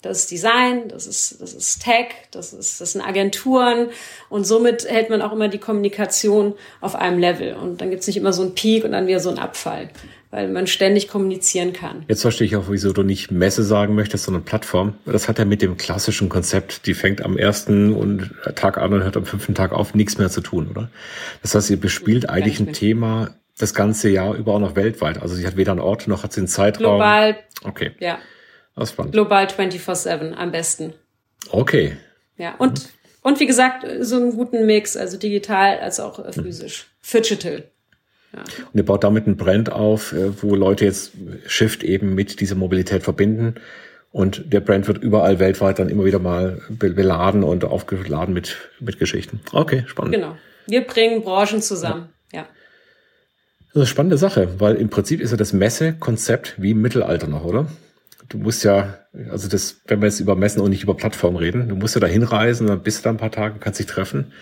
Das 0.00 0.20
ist 0.20 0.30
Design, 0.30 0.86
das 0.88 1.08
ist, 1.08 1.40
das 1.40 1.54
ist 1.54 1.82
Tech, 1.82 2.06
das, 2.30 2.52
ist, 2.52 2.80
das 2.80 2.92
sind 2.92 3.00
Agenturen 3.00 3.88
und 4.28 4.46
somit 4.46 4.88
hält 4.88 5.10
man 5.10 5.22
auch 5.22 5.32
immer 5.32 5.48
die 5.48 5.58
Kommunikation 5.58 6.54
auf 6.80 6.94
einem 6.94 7.18
Level. 7.18 7.54
Und 7.54 7.80
dann 7.80 7.90
gibt's 7.90 8.06
nicht 8.06 8.16
immer 8.16 8.32
so 8.32 8.42
einen 8.42 8.54
Peak 8.54 8.84
und 8.84 8.92
dann 8.92 9.08
wieder 9.08 9.18
so 9.18 9.28
einen 9.28 9.40
Abfall, 9.40 9.90
weil 10.30 10.46
man 10.48 10.68
ständig 10.68 11.08
kommunizieren 11.08 11.72
kann. 11.72 12.04
Jetzt 12.06 12.22
verstehe 12.22 12.46
ich 12.46 12.54
auch, 12.54 12.66
wieso 12.68 12.92
du 12.92 13.02
nicht 13.02 13.32
Messe 13.32 13.64
sagen 13.64 13.96
möchtest, 13.96 14.24
sondern 14.24 14.44
Plattform. 14.44 14.94
Das 15.04 15.26
hat 15.26 15.40
ja 15.40 15.44
mit 15.44 15.62
dem 15.62 15.76
klassischen 15.76 16.28
Konzept, 16.28 16.86
die 16.86 16.94
fängt 16.94 17.24
am 17.24 17.36
ersten 17.36 17.92
und 17.92 18.30
Tag 18.54 18.78
an 18.78 18.92
und 18.92 19.02
hört 19.02 19.16
am 19.16 19.26
fünften 19.26 19.56
Tag 19.56 19.72
auf, 19.72 19.94
nichts 19.94 20.16
mehr 20.16 20.30
zu 20.30 20.42
tun, 20.42 20.68
oder? 20.70 20.90
Das 21.42 21.56
heißt, 21.56 21.70
ihr 21.70 21.80
bespielt 21.80 22.28
eigentlich 22.28 22.60
ein 22.60 22.72
Thema 22.72 23.34
das 23.58 23.74
ganze 23.74 24.08
Jahr 24.08 24.34
über 24.34 24.54
auch 24.54 24.60
noch 24.60 24.76
weltweit. 24.76 25.20
Also 25.20 25.34
sie 25.34 25.44
hat 25.44 25.56
weder 25.56 25.72
einen 25.72 25.80
Ort 25.80 26.06
noch 26.06 26.22
hat 26.22 26.32
sie 26.32 26.40
einen 26.40 26.48
Zeitraum. 26.48 26.98
Global. 26.98 27.36
Okay. 27.64 27.90
Ja. 27.98 28.18
Das 28.78 28.90
spannend. 28.90 29.12
Global 29.12 29.46
24-7 29.46 30.34
am 30.34 30.52
besten. 30.52 30.92
Okay. 31.50 31.96
Ja, 32.36 32.54
und, 32.56 32.84
mhm. 32.84 32.88
und 33.22 33.40
wie 33.40 33.46
gesagt, 33.46 33.86
so 34.00 34.16
einen 34.16 34.32
guten 34.32 34.66
Mix, 34.66 34.96
also 34.96 35.16
digital 35.16 35.78
als 35.80 35.98
auch 36.00 36.24
äh, 36.24 36.32
physisch. 36.32 36.86
Mhm. 36.86 37.18
Digital. 37.18 37.64
Ja. 38.32 38.40
Und 38.40 38.74
ihr 38.74 38.84
baut 38.84 39.04
damit 39.04 39.26
einen 39.26 39.36
Brand 39.36 39.72
auf, 39.72 40.12
äh, 40.12 40.42
wo 40.42 40.54
Leute 40.54 40.84
jetzt 40.84 41.12
Shift 41.46 41.82
eben 41.82 42.14
mit 42.14 42.40
dieser 42.40 42.54
Mobilität 42.54 43.02
verbinden. 43.02 43.54
Und 44.10 44.52
der 44.52 44.60
Brand 44.60 44.86
wird 44.86 44.98
überall 44.98 45.38
weltweit 45.38 45.78
dann 45.78 45.88
immer 45.88 46.04
wieder 46.04 46.18
mal 46.18 46.62
beladen 46.68 47.44
und 47.44 47.64
aufgeladen 47.64 48.32
mit, 48.32 48.56
mit 48.80 48.98
Geschichten. 48.98 49.40
Okay, 49.52 49.84
spannend. 49.86 50.14
Genau. 50.14 50.36
Wir 50.66 50.82
bringen 50.82 51.22
Branchen 51.22 51.60
zusammen. 51.62 52.08
Ja. 52.32 52.40
ja. 52.40 52.46
Das 53.58 53.68
ist 53.68 53.76
eine 53.76 53.86
spannende 53.86 54.18
Sache, 54.18 54.60
weil 54.60 54.76
im 54.76 54.88
Prinzip 54.88 55.20
ist 55.20 55.30
ja 55.30 55.36
das 55.36 55.52
Messekonzept 55.52 56.54
wie 56.58 56.70
im 56.70 56.80
Mittelalter 56.80 57.26
noch, 57.26 57.44
oder? 57.44 57.66
Du 58.28 58.38
musst 58.38 58.64
ja, 58.64 58.98
also 59.30 59.48
das, 59.48 59.80
wenn 59.86 60.00
wir 60.00 60.08
jetzt 60.08 60.20
über 60.20 60.36
Messen 60.36 60.60
und 60.60 60.70
nicht 60.70 60.82
über 60.82 60.96
Plattformen 60.96 61.36
reden, 61.36 61.68
du 61.68 61.76
musst 61.76 61.94
ja 61.94 62.00
da 62.00 62.06
hinreisen, 62.06 62.66
dann 62.66 62.82
bist 62.82 62.98
du 62.98 63.02
da 63.04 63.10
ein 63.10 63.16
paar 63.16 63.30
Tage, 63.30 63.58
kannst 63.58 63.80
dich 63.80 63.86
treffen. 63.86 64.32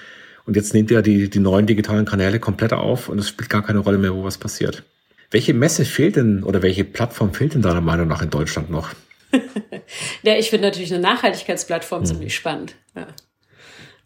Und 0.44 0.56
jetzt 0.56 0.74
nehmt 0.74 0.90
ihr 0.90 1.02
die, 1.02 1.28
die 1.28 1.40
neuen 1.40 1.66
digitalen 1.66 2.04
Kanäle 2.04 2.38
komplett 2.38 2.72
auf 2.72 3.08
und 3.08 3.18
es 3.18 3.28
spielt 3.28 3.50
gar 3.50 3.64
keine 3.64 3.80
Rolle 3.80 3.98
mehr, 3.98 4.14
wo 4.14 4.22
was 4.24 4.38
passiert. 4.38 4.84
Welche 5.30 5.54
Messe 5.54 5.84
fehlt 5.84 6.16
denn 6.16 6.44
oder 6.44 6.62
welche 6.62 6.84
Plattform 6.84 7.34
fehlt 7.34 7.54
denn 7.54 7.62
deiner 7.62 7.80
Meinung 7.80 8.06
nach 8.06 8.22
in 8.22 8.30
Deutschland 8.30 8.70
noch? 8.70 8.90
ja, 10.22 10.36
ich 10.36 10.50
finde 10.50 10.68
natürlich 10.68 10.92
eine 10.92 11.02
Nachhaltigkeitsplattform 11.02 12.00
hm. 12.00 12.06
ziemlich 12.06 12.34
spannend. 12.34 12.76
Ja. 12.94 13.08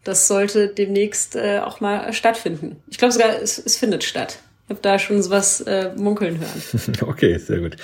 Das 0.03 0.27
sollte 0.27 0.67
demnächst 0.67 1.35
äh, 1.35 1.59
auch 1.59 1.79
mal 1.79 2.11
stattfinden. 2.13 2.81
Ich 2.89 2.97
glaube 2.97 3.11
sogar, 3.11 3.39
es, 3.39 3.59
es 3.59 3.77
findet 3.77 4.03
statt. 4.03 4.39
Habe 4.71 4.81
da 4.81 4.97
schon 4.97 5.21
sowas 5.21 5.61
äh, 5.61 5.91
munkeln 5.95 6.39
hören. 6.39 6.93
Okay, 7.07 7.37
sehr 7.37 7.59
gut. 7.59 7.75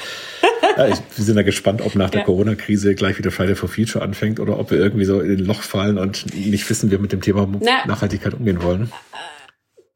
Ja, 0.76 0.88
ich, 0.88 0.98
wir 1.16 1.24
sind 1.24 1.38
ja 1.38 1.44
gespannt, 1.44 1.82
ob 1.82 1.96
nach 1.96 2.10
der 2.10 2.22
ja. 2.22 2.26
Corona-Krise 2.26 2.96
gleich 2.96 3.18
wieder 3.18 3.32
Friday 3.32 3.56
for 3.56 3.70
Future 3.70 4.04
anfängt 4.04 4.40
oder 4.40 4.60
ob 4.60 4.72
wir 4.72 4.80
irgendwie 4.80 5.06
so 5.06 5.20
in 5.20 5.32
ein 5.32 5.46
Loch 5.46 5.62
fallen 5.62 5.98
und 5.98 6.34
nicht 6.36 6.70
wissen, 6.70 6.90
wie 6.90 6.92
wir 6.92 7.00
mit 7.00 7.12
dem 7.12 7.22
Thema 7.22 7.48
Na, 7.60 7.86
Nachhaltigkeit 7.86 8.34
umgehen 8.34 8.62
wollen. 8.64 8.92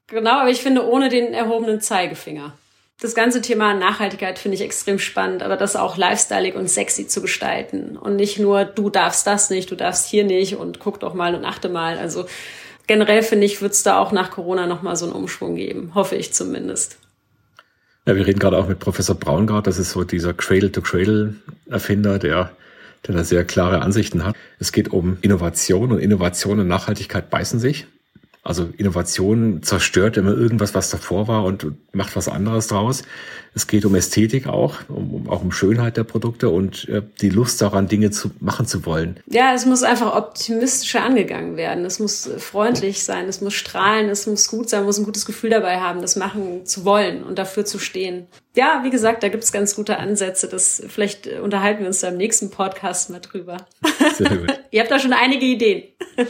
Genau, 0.07 0.39
aber 0.39 0.49
ich 0.49 0.61
finde 0.61 0.87
ohne 0.87 1.09
den 1.09 1.33
erhobenen 1.33 1.81
Zeigefinger. 1.81 2.53
Das 2.99 3.15
ganze 3.15 3.41
Thema 3.41 3.73
Nachhaltigkeit 3.73 4.37
finde 4.37 4.55
ich 4.55 4.61
extrem 4.61 4.99
spannend, 4.99 5.41
aber 5.41 5.57
das 5.57 5.75
auch 5.75 5.97
lifestyleig 5.97 6.55
und 6.55 6.69
sexy 6.69 7.07
zu 7.07 7.21
gestalten 7.21 7.97
und 7.97 8.15
nicht 8.15 8.37
nur 8.37 8.63
du 8.63 8.91
darfst 8.91 9.25
das 9.25 9.49
nicht, 9.49 9.71
du 9.71 9.75
darfst 9.75 10.07
hier 10.07 10.23
nicht 10.23 10.55
und 10.55 10.79
guck 10.79 10.99
doch 10.99 11.15
mal 11.15 11.33
und 11.33 11.43
achte 11.43 11.67
mal. 11.67 11.97
Also 11.97 12.25
generell 12.87 13.23
finde 13.23 13.45
ich, 13.45 13.61
wird 13.61 13.73
es 13.73 13.83
da 13.83 13.97
auch 13.97 14.11
nach 14.11 14.31
Corona 14.31 14.67
nochmal 14.67 14.95
so 14.95 15.05
einen 15.05 15.15
Umschwung 15.15 15.55
geben, 15.55 15.91
hoffe 15.95 16.15
ich 16.15 16.33
zumindest. 16.33 16.97
Ja, 18.05 18.15
wir 18.15 18.25
reden 18.25 18.39
gerade 18.39 18.57
auch 18.57 18.67
mit 18.67 18.79
Professor 18.79 19.15
Braungart, 19.15 19.67
das 19.67 19.77
ist 19.77 19.91
so 19.91 20.03
dieser 20.03 20.33
Cradle-to-Cradle-Erfinder, 20.33 22.17
der, 22.17 22.51
der 23.07 23.15
da 23.15 23.23
sehr 23.23 23.45
klare 23.45 23.81
Ansichten 23.81 24.25
hat. 24.25 24.35
Es 24.59 24.71
geht 24.71 24.91
um 24.91 25.17
Innovation 25.21 25.91
und 25.91 25.99
Innovation 25.99 26.59
und 26.59 26.67
Nachhaltigkeit 26.67 27.29
beißen 27.29 27.59
sich. 27.59 27.85
Also 28.43 28.69
Innovation 28.77 29.61
zerstört 29.61 30.17
immer 30.17 30.31
irgendwas, 30.31 30.73
was 30.73 30.89
davor 30.89 31.27
war 31.27 31.43
und 31.43 31.67
macht 31.93 32.15
was 32.15 32.27
anderes 32.27 32.67
draus. 32.67 33.03
Es 33.53 33.67
geht 33.67 33.85
um 33.85 33.93
Ästhetik 33.93 34.47
auch, 34.47 34.77
um, 34.87 35.29
auch 35.29 35.43
um 35.43 35.51
Schönheit 35.51 35.95
der 35.95 36.05
Produkte 36.05 36.49
und 36.49 36.89
äh, 36.89 37.03
die 37.21 37.29
Lust 37.29 37.61
daran, 37.61 37.87
Dinge 37.87 38.09
zu 38.09 38.31
machen 38.39 38.65
zu 38.65 38.83
wollen. 38.85 39.19
Ja, 39.27 39.53
es 39.53 39.67
muss 39.67 39.83
einfach 39.83 40.15
optimistischer 40.15 41.03
angegangen 41.03 41.55
werden. 41.55 41.85
Es 41.85 41.99
muss 41.99 42.31
freundlich 42.37 43.03
sein, 43.03 43.27
es 43.27 43.41
muss 43.41 43.53
strahlen, 43.53 44.09
es 44.09 44.25
muss 44.25 44.47
gut 44.47 44.69
sein, 44.69 44.79
man 44.79 44.87
muss 44.87 44.97
ein 44.97 45.05
gutes 45.05 45.25
Gefühl 45.27 45.51
dabei 45.51 45.79
haben, 45.79 46.01
das 46.01 46.15
machen 46.15 46.65
zu 46.65 46.83
wollen 46.83 47.23
und 47.23 47.37
dafür 47.37 47.65
zu 47.65 47.77
stehen. 47.77 48.25
Ja, 48.55 48.81
wie 48.83 48.89
gesagt, 48.89 49.21
da 49.21 49.29
gibt 49.29 49.43
es 49.43 49.51
ganz 49.51 49.75
gute 49.75 49.97
Ansätze. 49.97 50.47
Das 50.47 50.81
vielleicht 50.87 51.27
unterhalten 51.27 51.81
wir 51.81 51.87
uns 51.87 51.99
da 51.99 52.07
im 52.07 52.17
nächsten 52.17 52.49
Podcast 52.49 53.11
mal 53.11 53.19
drüber. 53.19 53.57
Sehr 54.15 54.29
gut. 54.29 54.59
Ihr 54.71 54.81
habt 54.81 54.89
da 54.91 54.97
schon 54.97 55.13
einige 55.13 55.45
Ideen. 55.45 55.83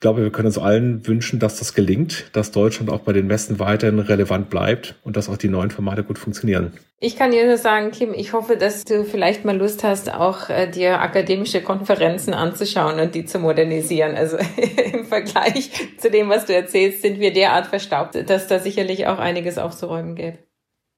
Ich 0.00 0.02
glaube, 0.02 0.22
wir 0.22 0.32
können 0.32 0.46
uns 0.46 0.56
allen 0.56 1.06
wünschen, 1.06 1.40
dass 1.40 1.58
das 1.58 1.74
gelingt, 1.74 2.24
dass 2.32 2.52
Deutschland 2.52 2.90
auch 2.90 3.00
bei 3.00 3.12
den 3.12 3.26
Messen 3.26 3.58
weiterhin 3.58 3.98
relevant 3.98 4.48
bleibt 4.48 4.94
und 5.04 5.18
dass 5.18 5.28
auch 5.28 5.36
die 5.36 5.50
neuen 5.50 5.70
Formate 5.70 6.04
gut 6.04 6.18
funktionieren. 6.18 6.72
Ich 7.00 7.16
kann 7.16 7.32
dir 7.32 7.46
nur 7.46 7.58
sagen, 7.58 7.90
Kim, 7.90 8.14
ich 8.14 8.32
hoffe, 8.32 8.56
dass 8.56 8.84
du 8.84 9.04
vielleicht 9.04 9.44
mal 9.44 9.58
Lust 9.58 9.84
hast, 9.84 10.10
auch 10.10 10.48
äh, 10.48 10.70
dir 10.70 11.02
akademische 11.02 11.60
Konferenzen 11.60 12.32
anzuschauen 12.32 12.98
und 12.98 13.14
die 13.14 13.26
zu 13.26 13.40
modernisieren. 13.40 14.16
Also 14.16 14.38
im 14.94 15.04
Vergleich 15.04 15.70
zu 15.98 16.10
dem, 16.10 16.30
was 16.30 16.46
du 16.46 16.54
erzählst, 16.54 17.02
sind 17.02 17.20
wir 17.20 17.34
derart 17.34 17.66
verstaubt, 17.66 18.16
dass 18.26 18.46
da 18.46 18.58
sicherlich 18.58 19.06
auch 19.06 19.18
einiges 19.18 19.58
aufzuräumen 19.58 20.14
gäbe. 20.14 20.38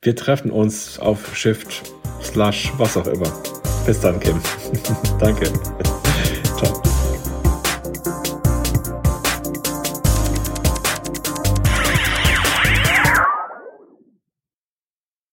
Wir 0.03 0.15
treffen 0.15 0.53
uns 0.53 1.01
auf 1.01 1.37
Shift, 1.37 1.83
Slash, 2.23 2.73
was 2.77 2.97
auch 2.97 3.09
immer. 3.09 3.33
Bis 3.85 3.99
dann, 3.99 4.21
Kim. 4.21 4.41
Danke. 5.19 5.51